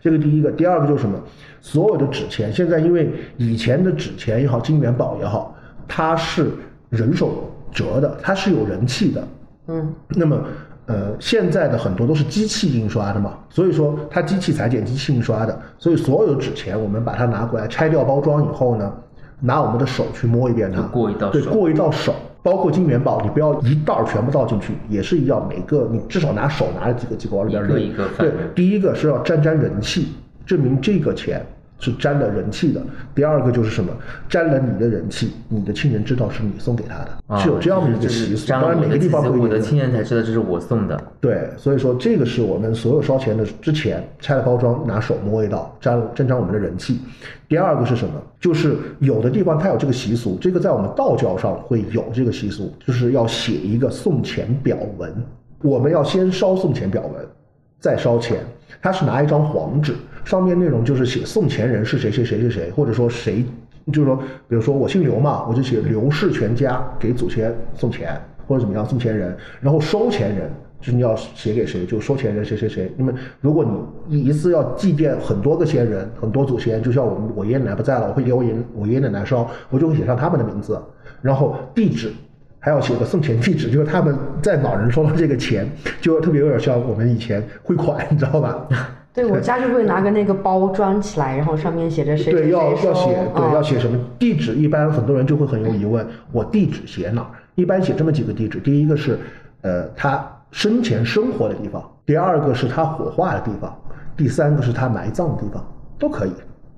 [0.00, 1.18] 这个第一个，第二个就是什么？
[1.60, 5.56] 所有的纸钱，现在因为以前的纸钱也好，金元宝也好，
[5.88, 6.50] 它是
[6.90, 9.28] 人手折的，它是有人气的。
[9.68, 10.38] 嗯，那么，
[10.86, 18.92] 呃，现在的很多都是机器印刷的嘛，所以说它机器裁剪、机器印刷的，所以所有纸钱我们把它拿过来拆掉包装以后呢，
[19.40, 22.14] 拿我们的手去摸一遍它，过一道对，过一道手。
[22.42, 27.80] 包括金元宝，你不要一袋儿全部倒进去，也是一样，每个你至少拿手拿了几个几个往里边扔。
[27.80, 30.08] 一个一个对，第一个是要沾沾人气，
[30.44, 31.42] 证明这个钱
[31.78, 32.80] 是沾了人气的。
[33.14, 33.92] 第二个就是什么，
[34.28, 38.48] 沾了你的人气，你的亲人知道是你送给他的，啊是有这样的一个习俗。
[38.48, 39.60] 当然每个地方气我的不一样。
[39.60, 41.00] 亲人才知道这是我送的。
[41.20, 47.00] 对，所以说这个是我们所有烧钱的之前拆了包装，拿手摸一道，沾沾沾我们的人气。
[47.48, 48.14] 第二个是什么？
[48.40, 55.14] 就是有的地方它有这个习俗，这个在我们道教上会有这个习俗，就是要写一个送钱表文。
[55.62, 57.26] 我们要先烧送钱表文，
[57.78, 58.40] 再烧钱。
[58.82, 59.94] 他是拿一张黄纸，
[60.24, 63.44] 上面内容就是写送钱人是谁谁谁谁谁，或者说谁，
[63.92, 64.16] 就是说，
[64.48, 70.50] 比如说我姓刘嘛，我就写刘氏全家给祖先送钱，或者怎么样送钱人，然后收钱人
[70.80, 72.90] 就是你要写给谁，就收钱人谁谁谁。
[72.96, 73.64] 那么如果
[74.06, 80.80] 你一次要祭奠很多个先人，很多祖先，就像我们我爷爷奶奶不在了，我会给我爷我爷爷奶奶烧，我就会写上他们的名字，
[81.20, 82.10] 然后地址。
[82.60, 85.70] 还要写个送钱地址，就是他们在哪儿能收到这个钱，
[86.00, 88.66] 就特别有点像我们以前汇款，你知道吧？
[89.14, 94.54] 对我家就会拿个那个包装起来，然后上面写着谁谁对，谁要收要写，对，啊要写什么地址？
[94.54, 97.28] 一般很多人就会很有疑问，我地址写哪儿？
[97.54, 99.16] 一般写这么几个地址，第一个是，
[99.62, 103.70] 呃，他生前生活的地方；第二个是他火化的地方；
[104.16, 105.64] 第三个是他埋葬的地方，
[105.96, 106.32] 都可以，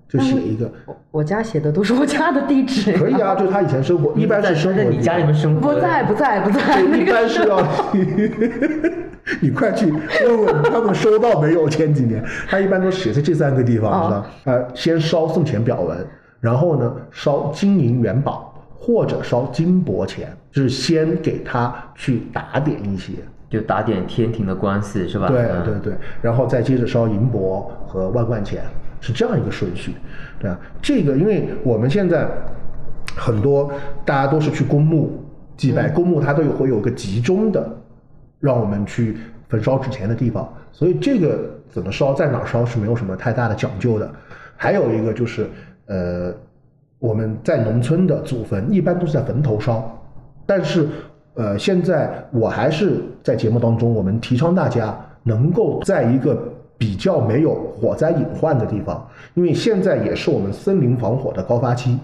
[0.06, 0.70] 就写一个。
[0.84, 2.92] 我我家写的都是我家的地址。
[2.92, 7.56] 可以啊， 就是他以前生活，一般是生活在你家里面生活，不在不在不在，对，一般是 要
[9.40, 11.68] 你快去问问他们收到没有？
[11.68, 14.56] 前几年他一般都写在这三个地方，哦知道？
[14.56, 15.98] 呃，先烧送钱表文，
[16.40, 23.12] 然后呢烧金银元宝或者烧金箔钱，就是先给他去打点一些。
[23.48, 25.28] 就打点天庭的官司是吧？
[25.28, 28.64] 对嗯对对，然后再接着烧银箔和万贯钱，
[29.00, 29.92] 是这样一个顺序，
[30.40, 30.58] 对吧？
[30.82, 32.26] 这个因为我们现在
[33.16, 33.70] 很多
[34.04, 35.24] 大家都是去公墓
[35.56, 37.64] 祭拜，公墓它都有会有个集中的
[38.40, 39.16] 让我们去
[39.48, 44.10] 焚烧纸钱的地方，所以这个怎么烧，在哪烧是没有什么太大的讲究的。
[44.56, 45.46] 还有一个就是，
[45.86, 46.32] 呃，
[46.98, 50.02] 我们在农村的祖坟一般都是在坟头烧，
[50.46, 50.88] 但是，
[51.34, 56.42] 呃，现在我还是在节目当中，我们提倡大家能够在一个
[56.78, 61.98] 比较没有火灾隐患的地方，因为现在也是我们森林防火的高发期，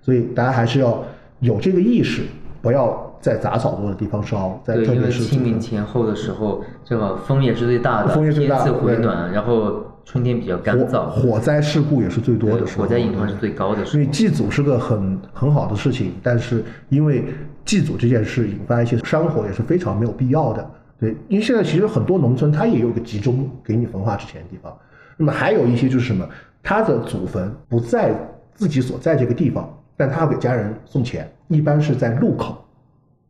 [0.00, 1.02] 所以大家还是要
[1.40, 2.22] 有这个意识，
[2.62, 14.06] 不要在杂草多的地方烧，在特别是清明前后的时候，这个风也是最大的，风也最大天气回暖，然后春天比较干燥，火火灾事故也是最多的时候，火灾隐患是最高的时候所以。
[14.06, 17.24] 祭祖是个很很好的事情，但是因为
[17.64, 20.70] 祭祖这件事引发一些山火也是非常没有必要的。
[21.00, 24.74] 对，因为现在其实很多农村它也有个集中给你焚化之前的地方，
[25.16, 26.28] 那么还有一些就是什么，
[26.62, 28.14] 他的祖坟不在
[28.54, 32.64] 自己所在这个地方，但他要给家人送钱，一般是在路口。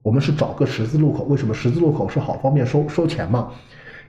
[0.08, 3.50] 我们是找个十字路口，为什么十字路口是好方便收收钱嘛？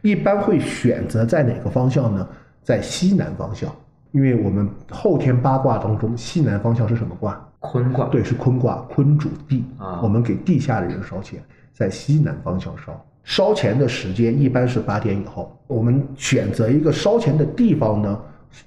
[0.01, 2.25] 一般会选择在哪个方向呢？
[2.63, 3.69] 在西南方向，
[4.13, 7.45] 因为我们后天八卦当中，西南方向是什么卦？
[7.59, 11.43] 坤卦，对，是坤卦，坤主地啊我们给地下的人烧钱，
[11.73, 13.05] 在西南方向烧。
[13.25, 15.53] 烧钱的时间一般是八点以后。
[15.67, 18.17] 我们选择一个烧钱的地方呢，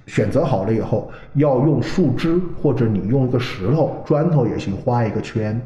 [0.07, 5.59] 选择好了以后，要用树枝或者你用一个石头、砖头也行，画一个圈，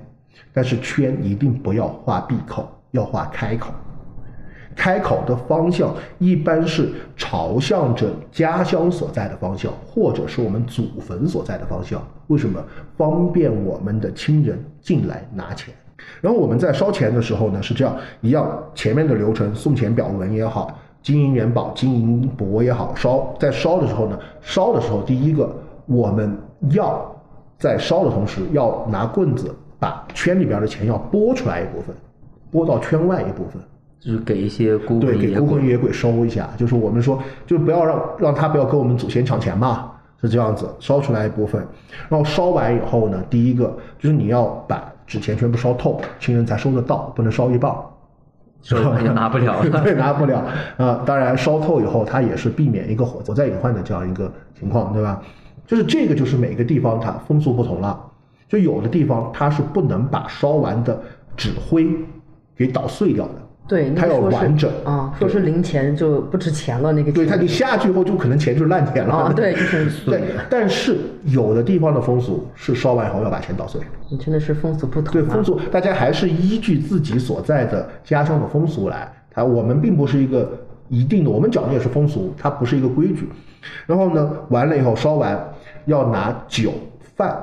[0.56, 3.74] 但是圈一定不要画闭口，要画开口。
[4.74, 12.02] 开口的方向一般是朝向着家乡所在的方向，或者是我们祖坟所在的方向。
[12.28, 12.58] 为什么？
[12.96, 15.74] 方便我们的亲人进来拿钱。
[16.22, 25.54] 然后我们在烧钱的时候呢，是这样一样，前面的流程送钱表文也好，金银元宝、金银帛也好，烧在烧的时候呢，烧的时候第一个
[25.84, 26.34] 我们
[26.70, 27.14] 要
[27.58, 31.94] 在烧的同时要拿棍子把圈里边的钱要拨出来一部分，
[32.50, 33.62] 拨到圈外一部分。
[33.98, 35.66] 就是给一些孤对，魂野鬼给孤魂。
[35.66, 41.66] 野鬼收一下，就是我们说，就不要让让他不要跟我们祖先抢钱嘛，是这样子，烧出来一部分，
[42.08, 47.78] 然后烧完以后呢，第一个就是你要把纸钱全部烧透，亲人才收得到，不能烧一半儿。
[48.62, 49.70] 收了也拿不了了。
[49.82, 50.44] 对，拿不了
[50.76, 55.20] 啊、当然，烧透以后，它也是避免一个火火灾隐患的这样一个情况，对吧？
[55.66, 58.05] 就是这个，就是每个地方它风俗不同了。
[58.48, 61.00] 就有的地方它是不能把烧完的
[61.36, 61.86] 纸灰
[62.56, 63.34] 给捣碎掉的，
[63.68, 69.14] 对，它要完整啊，说是零钱就不值钱了，那个对，它钱你下去以后就可能钱就是烂钱了。
[69.14, 69.58] 啊，对，就
[69.90, 73.80] 是对，但是有的地方的风俗是烧完以后要把钱捣碎。
[74.08, 75.12] 你真的是风俗不同、啊。
[75.12, 79.12] 对风俗，大家还是依据自己所在的家乡的风俗来。
[79.30, 80.50] 它我们并不是一个
[80.88, 83.28] 一定的，我们讲的也是风俗，它不是一个规矩。
[83.84, 85.52] 然后呢，完了以后烧完
[85.86, 86.72] 要拿酒
[87.16, 87.36] 饭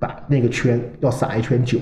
[0.00, 1.78] 把那个圈要撒一圈酒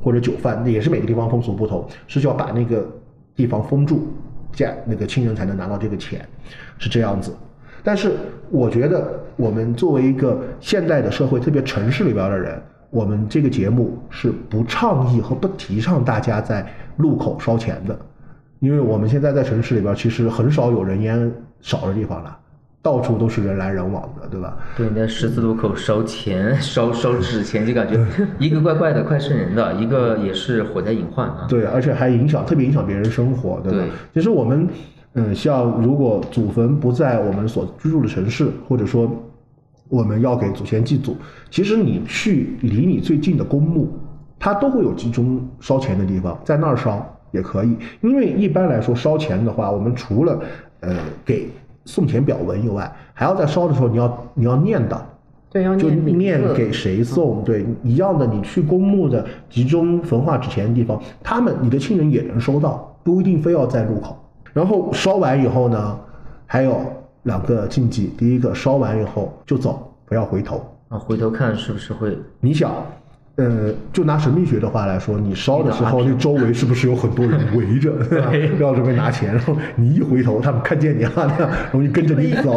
[0.00, 2.86] 或者酒饭，那也是每个地方风俗不同，是要把那个
[3.34, 4.06] 地方封住，
[4.52, 6.24] 这样那个亲人才能拿到这个钱，
[6.78, 7.34] 是这样子。
[7.82, 8.12] 但是
[8.50, 17.98] 我觉得，我们作为一个现代的社会，特别城市里边的人，我们这个节目是不倡议和不提倡大家在路口烧钱的，
[18.58, 22.38] 因为我们现在在城市里边，其实很少有人烟少的地方了，
[22.86, 24.56] 到处都是人来人往的，对吧？
[24.76, 27.98] 对，你在十字路口烧钱、 烧烧纸钱，就感觉
[28.38, 31.46] 一个怪怪的，快渗人的；一个也是火灾隐患啊。
[31.48, 33.78] 对，而且还影响，特别影响别人生活，对吧？
[33.80, 34.68] 对其实我们，
[35.14, 39.10] 嗯，像如果祖坟不在我们所居住的城市，或者说
[39.88, 41.16] 我们要给祖先祭祖，
[41.50, 43.98] 其实你去离你最近的公墓，
[44.38, 47.76] 它都会有集中烧钱的地方，在那儿烧也可以。
[48.00, 50.40] 因为一般来说烧钱的话，我们除了
[50.82, 51.50] 呃给
[51.86, 54.98] 送钱表文以外，还要在烧的时候你要你要念叨。
[55.48, 64.18] 对要就念念给谁送，对，一样的，你去公墓的集中焚化纸钱的地方，他们你的亲人也能收到，不一定非要在路口。
[64.52, 65.98] 然后烧完以后呢，
[66.44, 66.80] 还有
[67.22, 70.62] 两个禁忌，第一个烧完以后就走，不要回头。
[70.88, 72.18] 啊，回头看是不是会？
[72.40, 72.70] 你想，
[73.36, 78.32] 呃，就拿神秘学的话来说，你烧的时候，那周围是不是有很多人围着，对吧？
[78.58, 82.56] 要准备拿钱，然后你一回头，他们看见你了，那样容易跟着你走。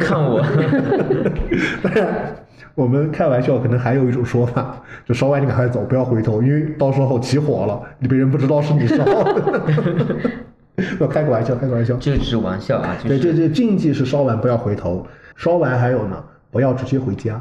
[0.00, 0.40] 看我，
[1.82, 2.34] 当然，
[2.74, 9.70] 我们开玩笑，可能还有一种说法，就烧完你赶快走，不要回头，因为到时候起火了，你别人不知道是你烧的。
[11.00, 11.94] 要开个玩笑，开个玩笑。
[11.96, 17.38] 这个只是玩笑啊，就对，这这禁忌是烧完不要回头，烧完还有呢，不要直接回家，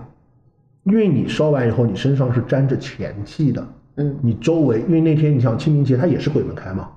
[0.85, 6.87] 因为你烧完以后，你身上是沾着钱气的，嗯，你周围，因为那天你想清明节，它也是鬼门开嘛，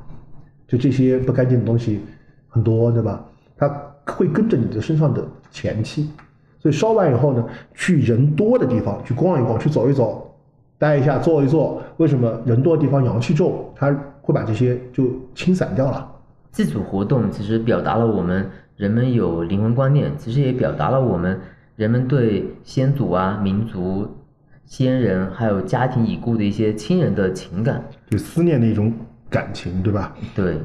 [0.67, 2.01] 就这些不干净的东西
[2.49, 3.25] 很多，对吧？
[3.57, 3.69] 它
[4.07, 6.11] 会跟着你的身上的钱气，
[6.59, 10.35] 所以烧完以后呢，去人多的地方去逛一逛，去走一走，
[10.79, 11.83] 待一下，坐一坐。
[11.97, 16.07] 为什么人多的地方阳气重，它会把这些就清散掉了？
[16.53, 21.41] 祭祖活动其实表达了我们人们有灵魂观念，其实也表达了我们
[21.79, 24.17] 人们对先祖啊、民族、
[24.67, 27.81] 先人还有家庭已故的一些亲人的情感。
[28.11, 28.93] 就思念的一种
[29.31, 30.13] 感情，对吧？
[30.35, 30.59] 对，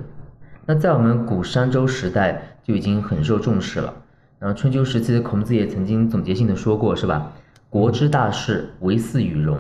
[0.66, 3.93] 那在我们古商周时代就已经很受重视了。
[4.39, 7.32] 然后春秋时期的孔子也曾经总结性的说过，是吧？
[7.70, 9.55] 国之大事，唯祀与戎。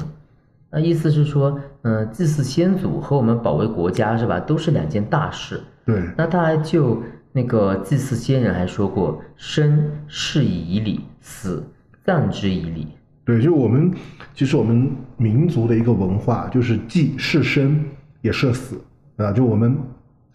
[0.71, 4.39] 那意思是说，嗯、祭祀先祖和我们保卫国家，是吧？
[4.39, 5.61] 都是两件大事。
[5.85, 7.03] 对，那他还就
[7.35, 11.63] 那个祭祀先人还说过，生事以礼，死
[12.05, 12.87] 葬之以礼。
[13.25, 13.91] 对，就我们
[14.35, 17.83] 其实我们民族的一个文化，就是祭是生
[18.21, 18.79] 也是死
[19.17, 19.31] 啊。
[19.31, 19.75] 就我们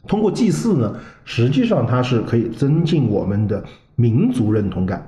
[0.09, 3.63] 通过祭祀呢，实际上它是可以增进我们的
[3.95, 5.07] 民族认同感、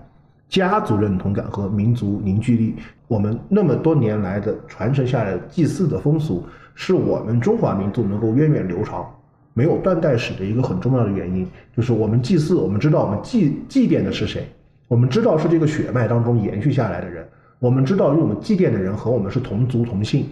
[0.48, 2.76] 家族认同感和民族凝聚力。
[3.08, 9.04] 我们那么多年来的传承下来的祭祀的风俗，是我们中华民族能够源远流长，
[9.52, 11.46] 没有断代史的一个很重要的原因，
[11.76, 14.46] 就是我们祭祀，我们知道我们祭祭奠的是谁，
[14.88, 17.26] 我们知道是这个血脉当中延续下来的人，
[17.58, 20.26] 我们知道用我们祭奠的人和我们是同族同姓，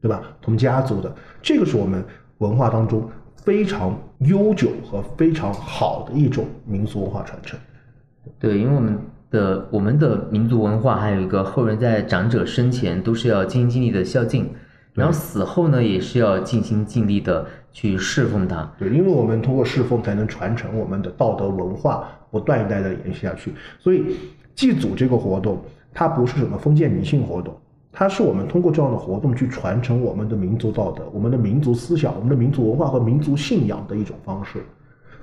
[0.00, 0.22] 对吧？
[0.40, 2.04] 同家族的，这个是我们
[2.38, 7.58] 文化当中非常悠久和非常好的一种民俗文化传承。
[8.38, 8.98] 对，因为我们
[9.30, 14.48] 的我们的民族文化还有一个后人在长者生前都是要尽心尽力的孝敬，
[14.94, 18.70] 然后死后呢也是要尽心尽力的去侍奉他。
[18.78, 23.52] 对，因为我们通过侍奉才能传承我们的道德文化，不断一代的延续下去。
[23.78, 24.16] 所以
[24.54, 25.58] 祭祖这个活动，
[25.92, 27.54] 它不是什么封建迷信活动，
[27.90, 34.62] 它是我们通过这样的活动去传承我们的民族道德、我们的民族思想、我们的民族文化和民族信仰的一种方式。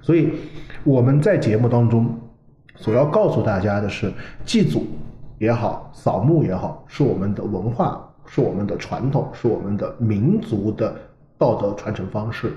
[0.02, 0.34] 所以
[0.84, 2.08] 我们在节目当中
[2.76, 4.12] 所要告诉大家的是，
[4.46, 4.88] 祭祖
[5.38, 10.96] 也好，扫墓也好，是我们的文化，是我们的传统，是我们的民族的
[11.40, 12.54] 道德传承方式。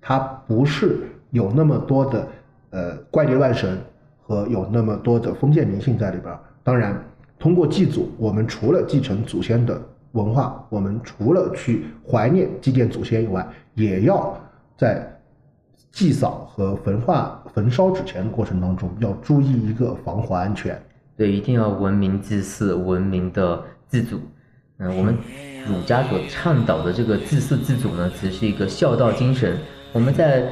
[0.00, 2.28] 它不是有那么多的
[2.70, 3.78] 呃怪力乱神
[4.20, 6.36] 和有那么多的封建迷信在里边。
[6.62, 7.00] 当然，
[7.38, 9.80] 通过祭祖，我们除了继承祖先的
[10.12, 14.36] 文化，我们除了去怀念祭奠祖先以外，也要
[14.76, 15.10] 在
[15.90, 20.80] 祭扫和焚化、焚烧纸钱的过程当中，要注意一个防火安全。
[21.16, 24.18] 对，一定要文明祭祀，文明的祭祖。
[24.78, 25.16] 嗯，我们
[25.68, 29.56] 儒家所倡导的这个祭祀祭祖呢，其实是一个孝道精神。
[29.92, 30.44] 我们在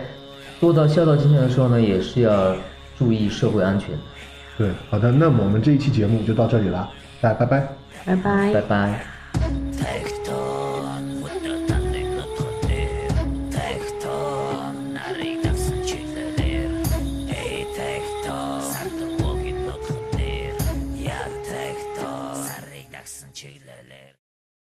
[0.61, 2.55] 做到孝道精神的时候呢，也是要
[2.97, 3.91] 注意社会安全。
[4.57, 6.89] 对，好的，那么我们这一期节目就到这里了，
[7.21, 7.69] 大家拜拜。
[8.05, 10.22] 拜拜拜拜。